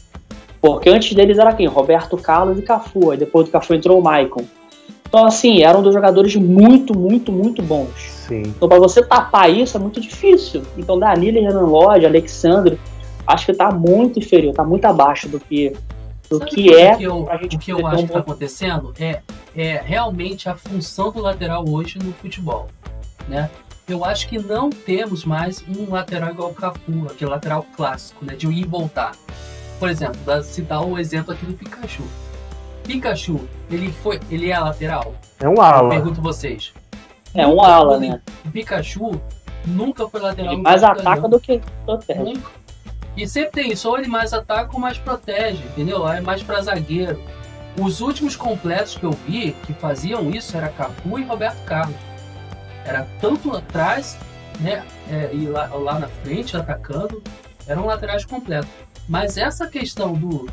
[0.61, 1.66] Porque antes deles era quem?
[1.66, 3.12] Roberto Carlos e Cafu.
[3.12, 4.45] Aí depois do Cafu entrou o Maicon.
[5.07, 7.93] Então, assim, eram dois jogadores muito, muito, muito bons.
[8.26, 8.43] Sim.
[8.43, 10.62] Então, para você tapar isso é muito difícil.
[10.76, 12.80] Então, Danilo, Renan Lodge, Alexandre,
[13.27, 15.77] acho que tá muito inferior, tá muito abaixo do que,
[16.29, 16.95] do que é.
[16.95, 19.20] O que eu, o que eu acho um que tá acontecendo é,
[19.57, 22.68] é realmente a função do lateral hoje no futebol.
[23.29, 23.51] Né?
[23.87, 28.35] Eu acho que não temos mais um lateral igual o Cafu, aquele lateral clássico, né?
[28.35, 29.12] De ir e voltar.
[29.79, 32.03] Por exemplo, vou citar o um exemplo aqui do Pikachu.
[32.85, 35.14] Pikachu, ele foi, ele é lateral?
[35.39, 35.85] É um ala.
[35.85, 36.72] Eu pergunto vocês.
[37.35, 38.20] É um ala, né?
[38.47, 39.20] O Pikachu
[39.66, 40.55] nunca foi lateral.
[40.55, 42.20] Ele mais ataca do que protege.
[42.20, 42.64] Nunca.
[43.17, 46.07] E sempre tem isso, ou ele mais ataca ou mais protege, entendeu?
[46.09, 47.21] É mais para zagueiro.
[47.81, 51.97] Os últimos completos que eu vi que faziam isso era Capu e Roberto Carlos.
[52.85, 54.17] Era tanto atrás,
[54.61, 54.85] né?
[55.11, 57.23] É, e lá, lá na frente, atacando,
[57.67, 58.71] eram laterais completos.
[59.09, 60.49] Mas essa questão do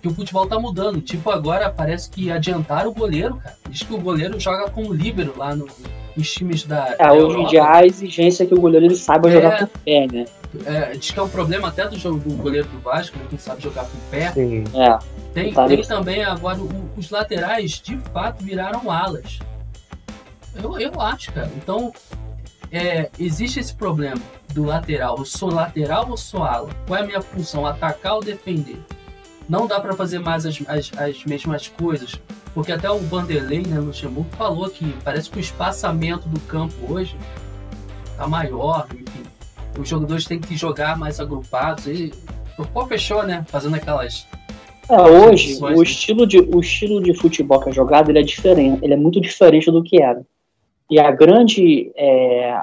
[0.00, 3.56] que o futebol tá mudando, tipo agora parece que adiantaram o goleiro, cara.
[3.68, 5.66] Diz que o goleiro joga como líbero lá no,
[6.16, 6.94] nos times da.
[6.98, 9.68] É, hoje em dia a exigência é que o goleiro saiba é, jogar com o
[9.84, 10.24] pé, né?
[10.64, 13.38] É, diz que é um problema até do jogo do goleiro do Vasco, né, que
[13.38, 14.32] sabe jogar com o pé.
[14.32, 14.64] Sim.
[14.74, 14.98] É.
[15.34, 19.38] Tem, tem também agora o, os laterais de fato viraram alas.
[20.54, 21.50] Eu, eu acho, cara.
[21.56, 21.92] Então,
[22.70, 24.20] é, existe esse problema
[24.52, 25.16] do lateral.
[25.18, 26.70] Eu sou lateral ou sou ala?
[26.86, 27.66] Qual é a minha função?
[27.66, 28.78] Atacar ou defender?
[29.48, 32.20] Não dá para fazer mais as, as, as, mesmas coisas.
[32.52, 37.16] Porque até o Vanderlei, né, Luxemburgo, falou que parece que o espaçamento do campo hoje
[38.16, 38.86] tá maior.
[38.92, 39.22] Enfim,
[39.78, 41.86] os jogadores têm que jogar mais agrupados.
[41.86, 42.12] E
[42.58, 43.44] o pô fechou, né?
[43.48, 44.26] Fazendo aquelas.
[44.88, 45.74] É, hoje, o, né?
[45.82, 48.84] estilo de, o estilo de futebol que é jogado ele é diferente.
[48.84, 50.22] Ele é muito diferente do que era.
[50.90, 52.60] E a grande, é,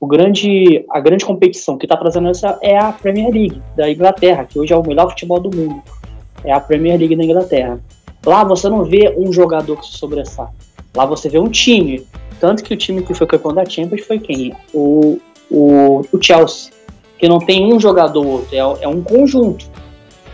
[0.00, 4.44] o grande, a grande competição que está trazendo essa é a Premier League da Inglaterra,
[4.44, 5.82] que hoje é o melhor futebol do mundo.
[6.44, 7.80] É a Premier League da Inglaterra.
[8.26, 10.48] Lá você não vê um jogador que se sobressai.
[10.94, 12.04] Lá você vê um time.
[12.40, 14.54] Tanto que o time que foi campeão da Champions foi quem?
[14.72, 15.18] O,
[15.50, 16.72] o, o Chelsea.
[17.18, 19.66] Que não tem um jogador ou outro, é, é um conjunto.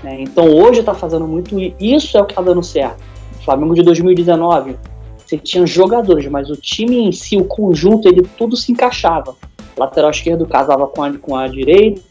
[0.02, 0.18] Né?
[0.20, 3.02] Então hoje está fazendo muito isso, é o que está dando certo.
[3.40, 4.76] O Flamengo de 2019
[5.24, 9.34] você tinha jogadores, mas o time em si, o conjunto, ele tudo se encaixava.
[9.76, 12.02] lateral esquerdo casava com a, com a direita,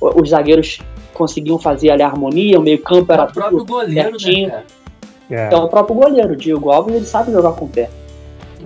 [0.00, 0.78] os zagueiros
[1.12, 4.48] conseguiam fazer ali a harmonia, o meio campo era o próprio goleiro, né, certinho.
[4.48, 4.62] Né,
[5.30, 5.46] é.
[5.46, 7.90] Então o próprio goleiro, o Diego Alves, ele sabe jogar com o pé.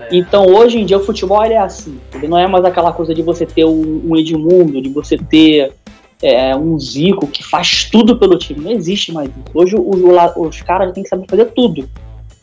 [0.00, 0.08] É.
[0.12, 1.98] Então hoje em dia o futebol ele é assim.
[2.14, 5.72] Ele não é mais aquela coisa de você ter um, Edmundo, de você ter
[6.22, 8.60] é, um Zico que faz tudo pelo time.
[8.60, 9.44] Não existe mais isso.
[9.54, 10.00] Hoje os,
[10.36, 11.88] os caras têm que saber fazer tudo.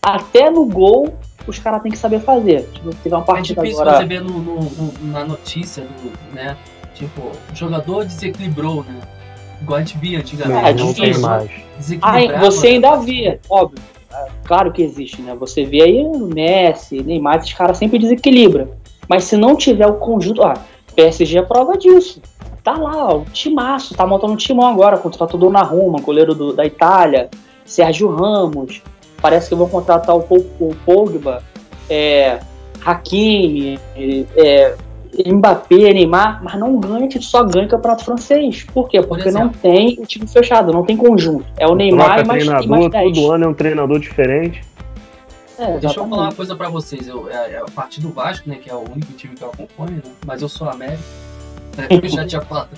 [0.02, 1.14] Até no gol
[1.48, 2.68] os caras têm que saber fazer.
[2.74, 3.98] Tipo, teve uma é partida é difícil agora...
[3.98, 6.58] você ver no, no, no, na notícia, do, né?
[6.94, 9.00] Tipo, o jogador desequilibrou, né?
[9.62, 10.68] Igual a gente via antigamente.
[10.68, 11.52] É, não tem mais.
[12.02, 13.82] Ah, você ainda via, óbvio.
[14.44, 15.36] Claro que existe, né?
[15.36, 18.70] Você vê aí o Messi, Neymar, esses caras sempre desequilibram.
[19.08, 20.44] Mas se não tiver o conjunto.
[20.44, 20.56] Ah,
[20.96, 22.22] PSG é prova disso.
[22.64, 26.66] Tá lá, ó, o timaço, tá montando um timão agora, contratou Donnarumma, goleiro do, da
[26.66, 27.30] Itália,
[27.64, 28.82] Sérgio Ramos,
[29.22, 30.22] parece que vão contratar o,
[30.60, 31.44] o Pogba,
[31.88, 32.40] é,
[32.84, 34.76] Hakimi, é,
[35.26, 38.64] Mbappé, Neymar, mas não ganha, só ganha o campeonato francês.
[38.64, 39.02] Por quê?
[39.02, 41.46] Porque Por não tem o time fechado, não tem conjunto.
[41.58, 43.14] É o Neymar e mais, treinador, mais 10.
[43.14, 44.62] Todo ano é um treinador diferente.
[45.58, 47.08] É, Deixa eu falar uma coisa pra vocês.
[47.08, 49.50] Eu, é, é a partir do Vasco, né, que é o único time que eu
[49.50, 51.00] acompanho, né, mas eu sou América.
[51.78, 52.70] Né, eu já tinha falado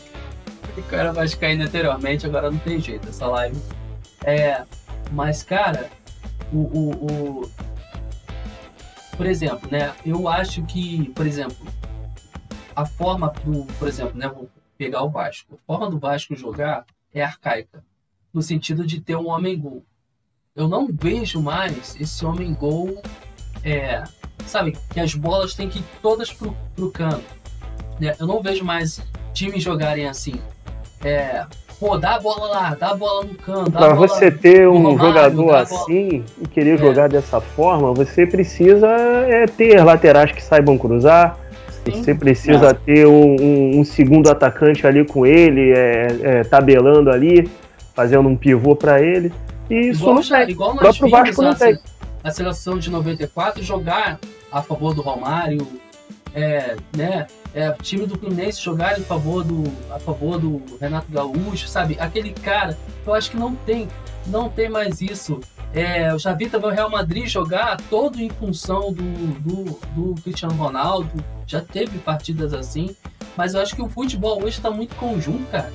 [0.77, 3.57] que o cara vai cair anteriormente, agora não tem jeito essa live.
[4.23, 4.61] É,
[5.11, 5.89] mas, cara,
[6.53, 7.51] o, o, o,
[9.15, 9.93] por exemplo, né?
[10.05, 11.55] Eu acho que, por exemplo,
[12.77, 14.27] a forma do, por exemplo, né?
[14.27, 14.47] Vou
[14.77, 15.55] pegar o Vasco.
[15.55, 17.83] A forma do Vasco jogar é arcaica,
[18.31, 19.83] no sentido de ter um homem gol.
[20.55, 23.01] Eu não vejo mais esse homem gol,
[23.63, 24.03] é,
[24.45, 27.25] sabe, que as bolas têm que ir todas pro, pro canto.
[27.99, 28.15] Né?
[28.19, 29.01] Eu não vejo mais
[29.33, 30.35] times jogarem assim.
[31.03, 31.47] É,
[31.79, 33.71] pô, dá a bola lá, dá a bola no canto.
[33.71, 36.77] Para você ter um Romário, jogador assim e querer é.
[36.77, 41.46] jogar dessa forma, você precisa é, ter laterais que saibam cruzar.
[41.91, 47.49] Você precisa ter um, um, um, segundo atacante ali com ele, é, é tabelando ali,
[47.93, 49.31] fazendo um pivô para ele.
[49.69, 50.49] E isso igual, não.
[50.49, 51.77] Igual nós próprio Vasco não tem.
[52.23, 54.19] A seleção de 94 jogar
[54.51, 55.65] a favor do Romário,
[56.33, 57.27] é, né?
[57.57, 61.97] é, time do Fluminense jogar em favor do, a favor do Renato Gaúcho, sabe?
[61.99, 63.87] Aquele cara, eu acho que não tem,
[64.27, 65.39] não tem mais isso.
[65.73, 69.03] É, eu já vi também o Real Madrid jogar todo em função do,
[69.39, 71.11] do, do Cristiano Ronaldo.
[71.45, 72.95] Já teve partidas assim.
[73.35, 75.71] Mas eu acho que o futebol hoje está muito conjunto, cara.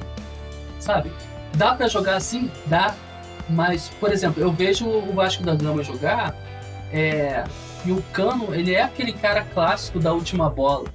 [0.80, 1.12] Sabe?
[1.54, 2.50] Dá para jogar assim?
[2.66, 2.94] Dá.
[3.48, 6.34] Mas, por exemplo, eu vejo o Vasco da Gama jogar.
[6.92, 7.44] É,
[7.84, 10.88] e o Cano, ele é aquele cara clássico da última bola,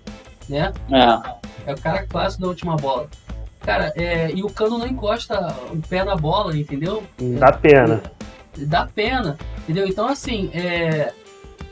[0.47, 0.71] né?
[0.91, 1.71] É.
[1.71, 3.09] É o cara clássico da última bola.
[3.61, 7.03] Cara, é, e o Cano não encosta o pé na bola, entendeu?
[7.19, 8.01] Dá pena.
[8.59, 9.87] É, dá pena, entendeu?
[9.87, 11.13] Então, assim, é,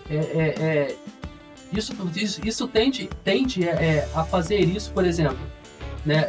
[0.09, 0.95] é, é, é
[1.73, 5.37] isso, isso, isso, tende, tende é, a fazer isso, por exemplo,
[6.05, 6.27] né?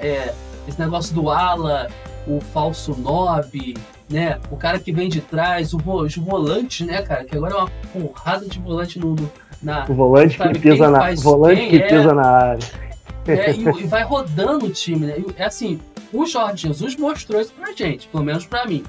[0.66, 1.88] esse negócio do ala,
[2.26, 3.74] o falso 9,
[4.10, 4.38] né?
[4.50, 7.24] O cara que vem de trás, o, os volantes, né, cara?
[7.24, 9.30] Que agora é uma porrada de volante no, no
[9.62, 9.84] na.
[9.88, 12.86] O volante que pisa na, volante que pisa na área.
[13.26, 15.16] É, e, e, vai rodando o time, né?
[15.36, 15.80] é assim,
[16.12, 18.84] o Jorge Jesus mostrou isso pra gente, pelo menos pra mim.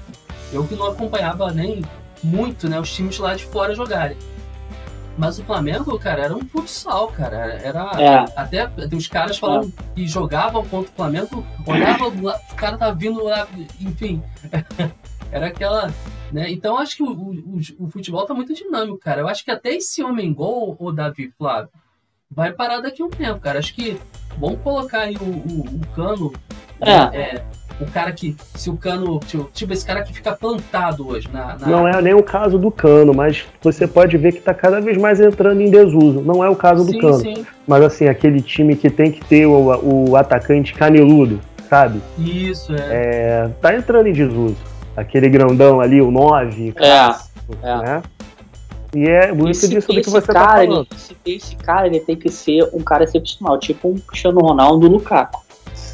[0.52, 1.82] Eu que não acompanhava nem
[2.22, 4.16] muito, né, os times lá de fora jogarem.
[5.18, 7.36] Mas o Flamengo, cara, era um futsal, cara.
[7.60, 7.90] Era.
[8.00, 8.24] É.
[8.36, 9.94] Até os caras falando é.
[9.96, 13.48] que jogavam contra o Flamengo, olhavam, o cara tá vindo lá,
[13.80, 14.22] enfim.
[15.32, 15.92] era aquela.
[16.30, 16.50] Né?
[16.52, 19.22] Então acho que o, o, o, futebol tá muito dinâmico, cara.
[19.22, 21.70] Eu acho que até esse homem gol, o Davi Flávio,
[22.30, 23.58] vai parar daqui a um tempo, cara.
[23.58, 23.98] Acho que
[24.38, 26.32] vamos colocar aí o, o, o cano.
[26.80, 27.18] É.
[27.18, 27.46] é.
[27.80, 28.36] O cara que.
[28.54, 29.20] Se o cano.
[29.20, 32.58] Tipo, tipo, esse cara que fica plantado hoje na, na, Não é nem o caso
[32.58, 36.20] do cano, mas você pode ver que tá cada vez mais entrando em desuso.
[36.20, 37.18] Não é o caso do sim, cano.
[37.20, 37.46] Sim.
[37.66, 42.00] Mas assim, aquele time que tem que ter o, o atacante caneludo, sabe?
[42.18, 42.86] Isso, é.
[42.90, 43.50] é.
[43.60, 44.56] Tá entrando em desuso.
[44.96, 46.88] Aquele grandão ali, o 9, é,
[47.62, 47.76] é.
[47.76, 48.02] né?
[48.94, 50.86] E é muito esse, disso do que você tá cara, tá falando.
[51.24, 54.94] Ele, esse, cara, ele tem que ser um cara excepcional, tipo um Cristiano Ronaldo do
[54.94, 55.47] Lukaku.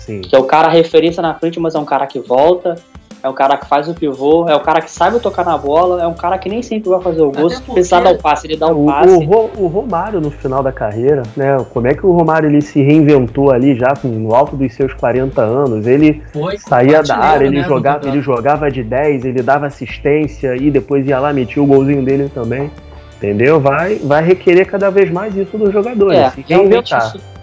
[0.05, 0.20] Sim.
[0.20, 2.76] Que é o cara referência na frente, mas é um cara que volta,
[3.22, 6.02] é um cara que faz o pivô, é um cara que sabe tocar na bola,
[6.02, 7.48] é um cara que nem sempre vai fazer o gol.
[7.48, 9.16] Se precisar dar o passe, ele dá o, o passe.
[9.16, 11.57] O, o, Romário, no final da carreira, né?
[11.72, 15.40] Como é que o Romário ele se reinventou ali já no alto dos seus 40
[15.40, 15.86] anos?
[15.86, 20.55] Ele Foi, saía da área, ele, né, jogava, ele jogava de 10, ele dava assistência
[20.55, 22.70] e depois ia lá, metia o golzinho dele também.
[23.16, 23.59] Entendeu?
[23.59, 26.18] Vai, vai requerer cada vez mais isso dos jogadores.
[26.18, 27.34] É, realmente isso, isso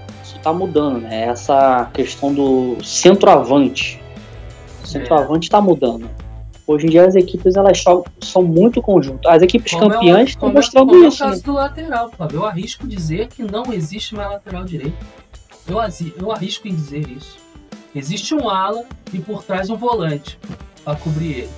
[0.42, 1.24] tá mudando, né?
[1.28, 4.02] Essa questão do centroavante
[4.92, 6.10] centroavante está mudando.
[6.68, 7.84] Hoje em dia as equipes elas
[8.22, 9.28] são muito conjunto.
[9.28, 11.24] As equipes como campeãs estão é, mostrando como isso.
[11.24, 11.46] É o caso né?
[11.46, 12.39] do lateral, Fábio.
[12.39, 14.96] Eu arrisco dizer que não existe mais lateral direito.
[15.68, 15.78] Eu,
[16.20, 17.38] eu arrisco em dizer isso.
[17.96, 18.84] Existe um ala
[19.14, 20.39] e por trás um volante
[20.84, 21.50] para cobrir ele.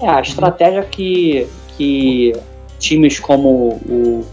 [0.00, 1.46] É, a estratégia que,
[1.76, 2.32] que
[2.78, 4.26] times como o,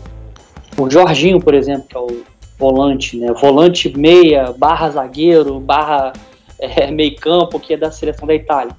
[0.77, 2.23] o Jorginho, por exemplo, que é o
[2.63, 3.33] volante, né?
[3.33, 6.13] Volante meia, barra zagueiro, barra
[6.57, 8.75] é, meio campo, que é da seleção da Itália.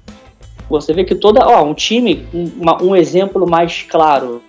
[0.67, 4.41] Você vê que toda, ó, um time, um, um exemplo mais claro,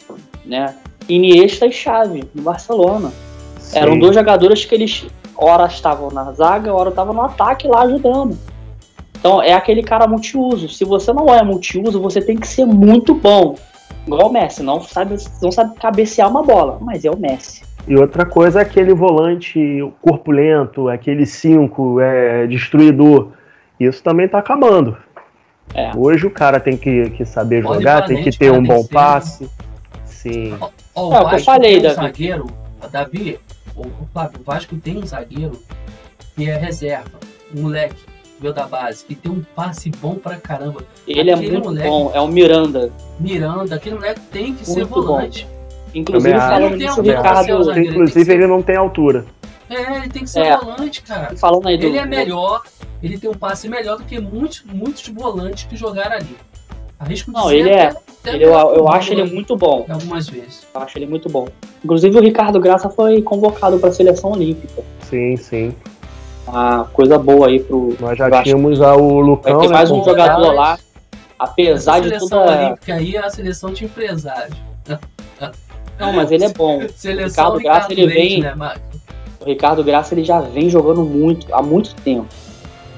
[0.44, 0.74] né?
[1.06, 3.12] Iniesta e Xavi, no Barcelona.
[3.58, 3.78] Sim.
[3.78, 5.04] Eram dois jogadores que eles,
[5.36, 8.38] ora estavam na zaga, ora estavam no ataque lá ajudando.
[9.18, 10.70] Então é aquele cara multiuso.
[10.70, 13.56] Se você não é multiuso, você tem que ser muito bom.
[14.06, 17.62] Igual o Messi, não sabe, não sabe cabecear uma bola, mas é o Messi.
[17.86, 19.58] E outra coisa é aquele volante
[20.02, 23.32] corpulento, aquele 5 é, destruidor.
[23.78, 24.96] Isso também está acabando.
[25.74, 25.92] É.
[25.96, 28.88] Hoje o cara tem que, que saber Pode jogar, tem que ter um bom né?
[28.90, 29.48] passe.
[30.04, 30.56] Sim.
[30.60, 31.94] Ó, ó, o é, Vasco eu falei, tem um Davi.
[31.94, 32.46] zagueiro,
[32.90, 33.38] Davi,
[33.76, 35.60] o, o o Vasco tem um zagueiro
[36.34, 37.18] que é reserva,
[37.54, 37.96] um moleque,
[38.40, 40.80] veio da base, que tem um passe bom pra caramba.
[41.06, 42.92] Ele é aquele é muito moleque, bom, é o Miranda.
[43.20, 45.44] Miranda, aquele moleque tem que muito ser volante.
[45.44, 45.55] Bom.
[45.96, 47.78] Inclusive, falando nisso, o Ricardo.
[47.80, 49.24] Inclusive, ele não tem altura.
[49.68, 50.56] É, ele tem que ser é.
[50.56, 51.36] volante, cara.
[51.36, 51.86] Falando aí do...
[51.86, 52.62] Ele é melhor,
[53.02, 56.36] ele tem um passe melhor do que muitos, muitos volantes que jogaram ali.
[56.98, 57.94] Arrisco não, ele é.
[58.24, 59.84] Ele, eu, eu acho ele muito bom.
[59.88, 60.66] Algumas vezes.
[60.74, 61.46] Eu acho ele muito bom.
[61.84, 64.82] Inclusive, o Ricardo Graça foi convocado para a seleção olímpica.
[65.02, 65.74] Sim, sim.
[66.46, 67.94] Uma coisa boa aí pro.
[68.00, 69.58] Nós já tínhamos o Lucão.
[69.58, 70.78] Vai ter mais né, um jogador lá.
[71.38, 72.16] Apesar de tudo.
[72.16, 74.56] A seleção olímpica aí é a seleção de empresário.
[75.98, 76.82] Não, mas ele é bom.
[76.94, 78.40] Seleção o Ricardo Graça, ele vem.
[78.40, 78.54] Né,
[79.40, 82.26] o Ricardo Graça ele já vem jogando muito, há muito tempo.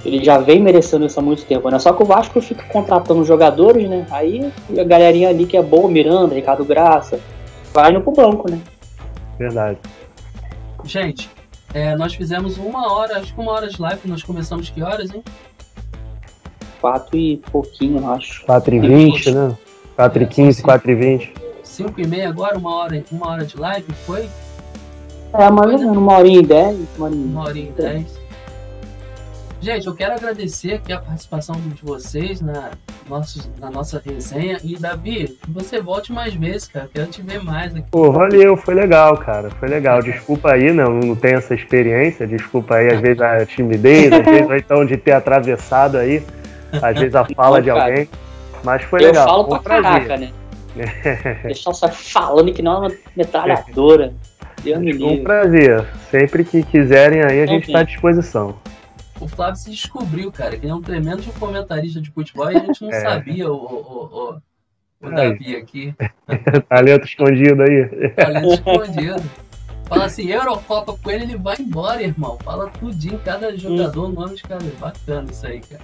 [0.05, 1.79] Ele já vem merecendo isso há muito tempo, né?
[1.79, 4.07] Só que o Vasco fica contratando jogadores, né?
[4.11, 7.21] Aí a galerinha ali que é boa, Miranda, Ricardo Graça,
[7.73, 8.61] vai no pro banco, né?
[9.39, 9.79] Verdade.
[10.85, 11.29] Gente,
[11.75, 15.13] é, nós fizemos uma hora, acho que uma hora de live, nós começamos que horas,
[15.13, 15.23] hein?
[16.81, 18.47] Quatro e pouquinho, acho.
[18.47, 19.57] Quatro e vinte, né?
[19.97, 21.35] Quatro e é, quinze, quatro e vinte.
[21.79, 24.29] 5 e meia agora, uma hora, uma hora de live, foi?
[25.33, 26.77] É, mais ou menos, uma horinha e dez.
[26.97, 28.19] Uma horinha, uma horinha e dez.
[29.61, 32.71] Gente, eu quero agradecer aqui a participação de vocês na,
[33.09, 34.59] nossos, na nossa resenha.
[34.65, 36.91] E, Davi, você volte mais vezes, cara.
[36.93, 37.87] Quero te ver mais aqui.
[37.93, 39.49] Pô, valeu, foi legal, cara.
[39.51, 40.03] Foi legal.
[40.03, 42.27] Desculpa aí, não, não tenho essa experiência.
[42.27, 46.25] Desculpa aí, às vezes, a timidez, às vezes, ou então de ter atravessado aí,
[46.83, 48.09] às vezes, a fala de alguém.
[48.65, 49.23] Mas foi eu legal.
[49.23, 50.33] Eu falo pra caraca, né?
[51.45, 54.15] Deixar só falando que não é uma metralhadora.
[54.63, 55.87] Deus me Um prazer.
[56.11, 58.59] Sempre que quiserem aí, a gente está à disposição.
[59.21, 62.61] O Flávio se descobriu, cara, que ele é um tremendo comentarista de futebol e a
[62.61, 63.01] gente não é.
[63.01, 64.41] sabia o, o,
[65.03, 65.95] o, o Davi aqui.
[66.69, 68.11] Talento escondido aí.
[68.11, 69.23] Talento escondido.
[69.89, 72.39] Fala assim, Eurocopa com ele, ele vai embora, irmão.
[72.45, 74.65] Fala tudinho, cada jogador, o nome de cada.
[74.79, 75.83] Bacana isso aí, cara.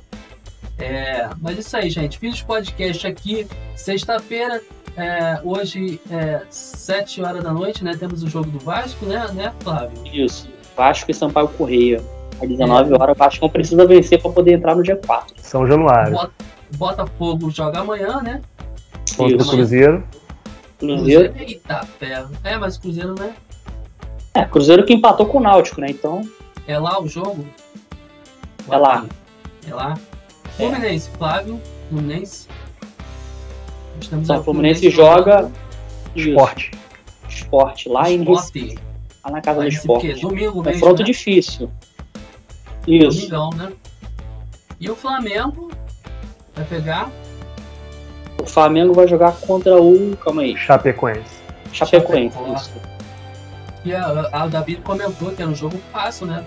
[0.78, 2.18] É, mas isso aí, gente.
[2.18, 3.46] Fiz podcast aqui,
[3.76, 4.60] sexta-feira.
[4.96, 7.96] É, hoje, é, 7 horas da noite, né?
[7.96, 9.98] Temos o jogo do Vasco, né, né Flávio?
[10.06, 10.48] Isso.
[10.76, 12.02] Vasco e Sampaio Correia.
[12.40, 13.00] Às 19 é.
[13.00, 15.24] horas, o Vasco não precisa vencer para poder entrar no G4.
[15.38, 16.30] São Januário.
[16.76, 18.40] Botafogo joga amanhã, né?
[19.16, 20.04] Contra o Cruzeiro.
[20.78, 21.34] Cruzeiro.
[21.38, 22.30] Eita, ferro.
[22.42, 23.34] É, mas Cruzeiro, né?
[24.32, 25.88] É, Cruzeiro que empatou com o Náutico, né?
[25.90, 26.22] Então.
[26.66, 27.44] É lá o jogo?
[28.68, 29.06] É lá.
[29.68, 29.94] É lá.
[30.58, 30.68] É.
[30.68, 32.48] Fluminense, Flávio, Fluminense.
[34.00, 35.50] Estamos São Fluminense, Fluminense joga.
[36.14, 36.70] Esporte.
[37.28, 38.78] Esporte, lá em Recife.
[39.24, 40.12] Lá na casa do esporte.
[40.20, 41.06] Domingo mesmo, Confronto né?
[41.06, 41.70] difícil.
[42.86, 43.28] Isso.
[43.28, 43.72] Domingão, né?
[44.78, 45.70] E o Flamengo
[46.54, 47.10] vai pegar.
[48.40, 50.16] O Flamengo vai jogar contra o.
[50.18, 50.56] Calma aí.
[50.56, 51.42] Chapecoense.
[51.72, 52.72] Chapecoense, isso.
[53.84, 56.44] E a, a David comentou que era um jogo fácil, né?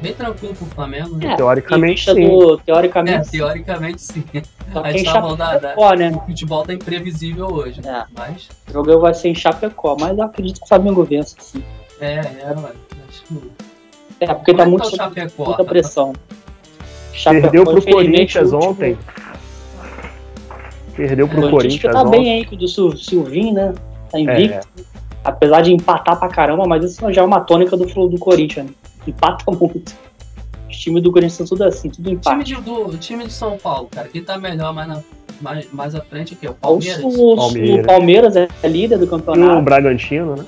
[0.00, 1.32] Bem tranquilo pro Flamengo, né?
[1.32, 2.28] É, teoricamente sim.
[2.28, 4.24] Do, teoricamente, é, teoricamente sim.
[4.72, 6.10] Só a gente tá falando da, da, né?
[6.10, 7.80] O futebol tá imprevisível hoje.
[7.86, 8.04] É.
[8.16, 8.48] Mas...
[8.68, 11.62] O jogo vai ser em Chapecó, mas eu acredito que o Flamengo vença, sim.
[12.00, 12.74] É, é, mano.
[13.08, 13.40] Acho que
[14.20, 16.12] é, porque tá, muito, tá muita pressão.
[17.12, 18.98] Chapecó, Perdeu pro Corinthians ontem.
[20.94, 23.74] Perdeu pro é, Corinthians tá bem aí com o do Silvinho, né?
[24.10, 24.68] Tá invicto.
[24.78, 25.00] É.
[25.24, 28.66] Apesar de empatar pra caramba, mas isso já é uma tônica do, do Corinthians.
[28.66, 28.72] Né?
[29.06, 29.94] Empata muito.
[30.68, 32.44] Os times do Corinthians são tudo assim, tudo empate.
[32.44, 35.02] Time de, do, time de São Paulo, cara, quem tá melhor mais, na,
[35.40, 36.46] mais, mais à frente aqui?
[36.46, 37.02] O Palmeiras.
[37.02, 37.84] O, Palmeiras.
[37.84, 39.56] o Palmeiras é líder do campeonato.
[39.56, 40.44] E o Bragantino, né?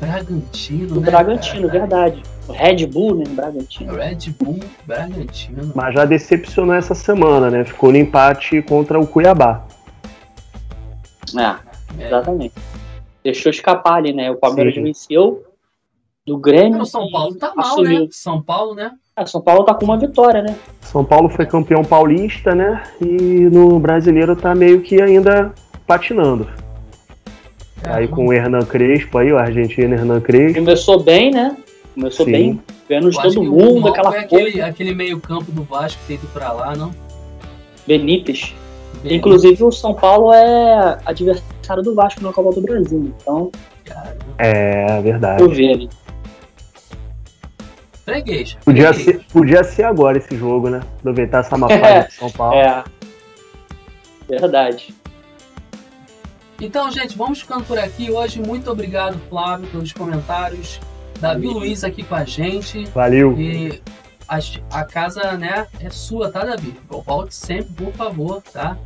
[0.00, 1.10] Bragantino, o né?
[1.10, 1.80] Bragantino, cara?
[1.80, 2.22] verdade.
[2.46, 3.24] O Red Bull, né?
[3.28, 3.94] Bragantino.
[3.94, 5.72] Red Bull, Bragantino.
[5.74, 7.64] Mas já decepcionou essa semana, né?
[7.64, 9.66] Ficou no empate contra o Cuiabá.
[11.36, 12.54] É, exatamente.
[13.22, 14.30] Deixou escapar ali, né?
[14.30, 14.84] O Palmeiras Sim.
[14.84, 15.44] venceu
[16.28, 16.82] do Grêmio.
[16.82, 18.00] O São Paulo tá mal, assumiu.
[18.02, 18.08] né?
[18.10, 18.92] São Paulo, né?
[19.16, 20.54] É, São Paulo tá com uma vitória, né?
[20.82, 22.82] São Paulo foi campeão paulista, né?
[23.00, 25.52] E no brasileiro tá meio que ainda
[25.86, 26.46] patinando.
[27.84, 30.58] É, aí com o Hernan Crespo aí, o argentino Hernan Crespo.
[30.60, 31.56] Começou bem, né?
[31.94, 32.32] Começou Sim.
[32.32, 34.24] bem, ganhando de todo mundo, aquela coisa.
[34.24, 36.92] Aquele, aquele meio campo do Vasco feito pra lá, não?
[37.86, 38.54] Benítez.
[39.02, 39.18] Benítez.
[39.18, 43.50] Inclusive o São Paulo é adversário do Vasco na Copa do Brasil, então...
[44.36, 45.42] É, verdade.
[45.42, 45.88] Eu ali.
[48.08, 48.56] Freguês.
[48.64, 50.80] Podia ser, podia ser agora esse jogo, né?
[50.98, 52.56] Aproveitar essa má fase de São Paulo.
[52.56, 52.82] É.
[54.26, 54.94] Verdade.
[56.58, 58.10] Então, gente, vamos ficando por aqui.
[58.10, 60.80] Hoje, muito obrigado, Flávio, pelos comentários.
[61.20, 61.58] Davi Valeu.
[61.60, 62.86] Luiz aqui com a gente.
[62.86, 63.38] Valeu.
[63.38, 63.82] E
[64.26, 64.38] a,
[64.70, 66.74] a casa, né, é sua, tá, Davi?
[66.88, 68.78] Volte sempre, por favor, tá?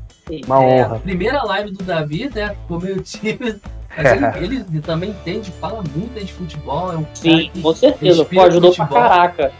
[0.47, 0.99] Uma é, honra.
[0.99, 2.57] primeira live do Davi, né?
[2.63, 3.61] Ficou meio tímido.
[3.97, 6.93] Mas ele, ele, também entende, fala muito de futebol.
[6.93, 8.25] É um Sim, com certeza.
[8.25, 9.53] Pô, ajudou pra caraca.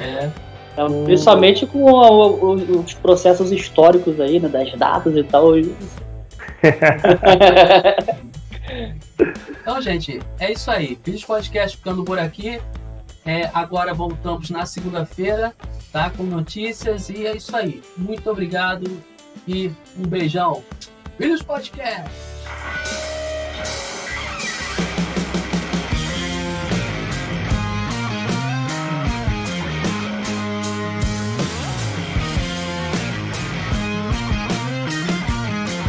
[0.00, 0.30] É.
[0.72, 4.48] Então, principalmente com o, o, os processos históricos aí, né?
[4.48, 5.52] Das datas e tal.
[9.60, 10.98] então, gente, é isso aí.
[11.02, 12.60] Fiz podcast ficando por aqui.
[13.24, 15.54] É, agora voltamos na segunda-feira,
[15.92, 16.10] tá?
[16.10, 17.82] Com notícias e é isso aí.
[17.96, 18.88] Muito obrigado
[19.48, 20.62] e um beijão.
[21.16, 23.15] Filhos Podcast!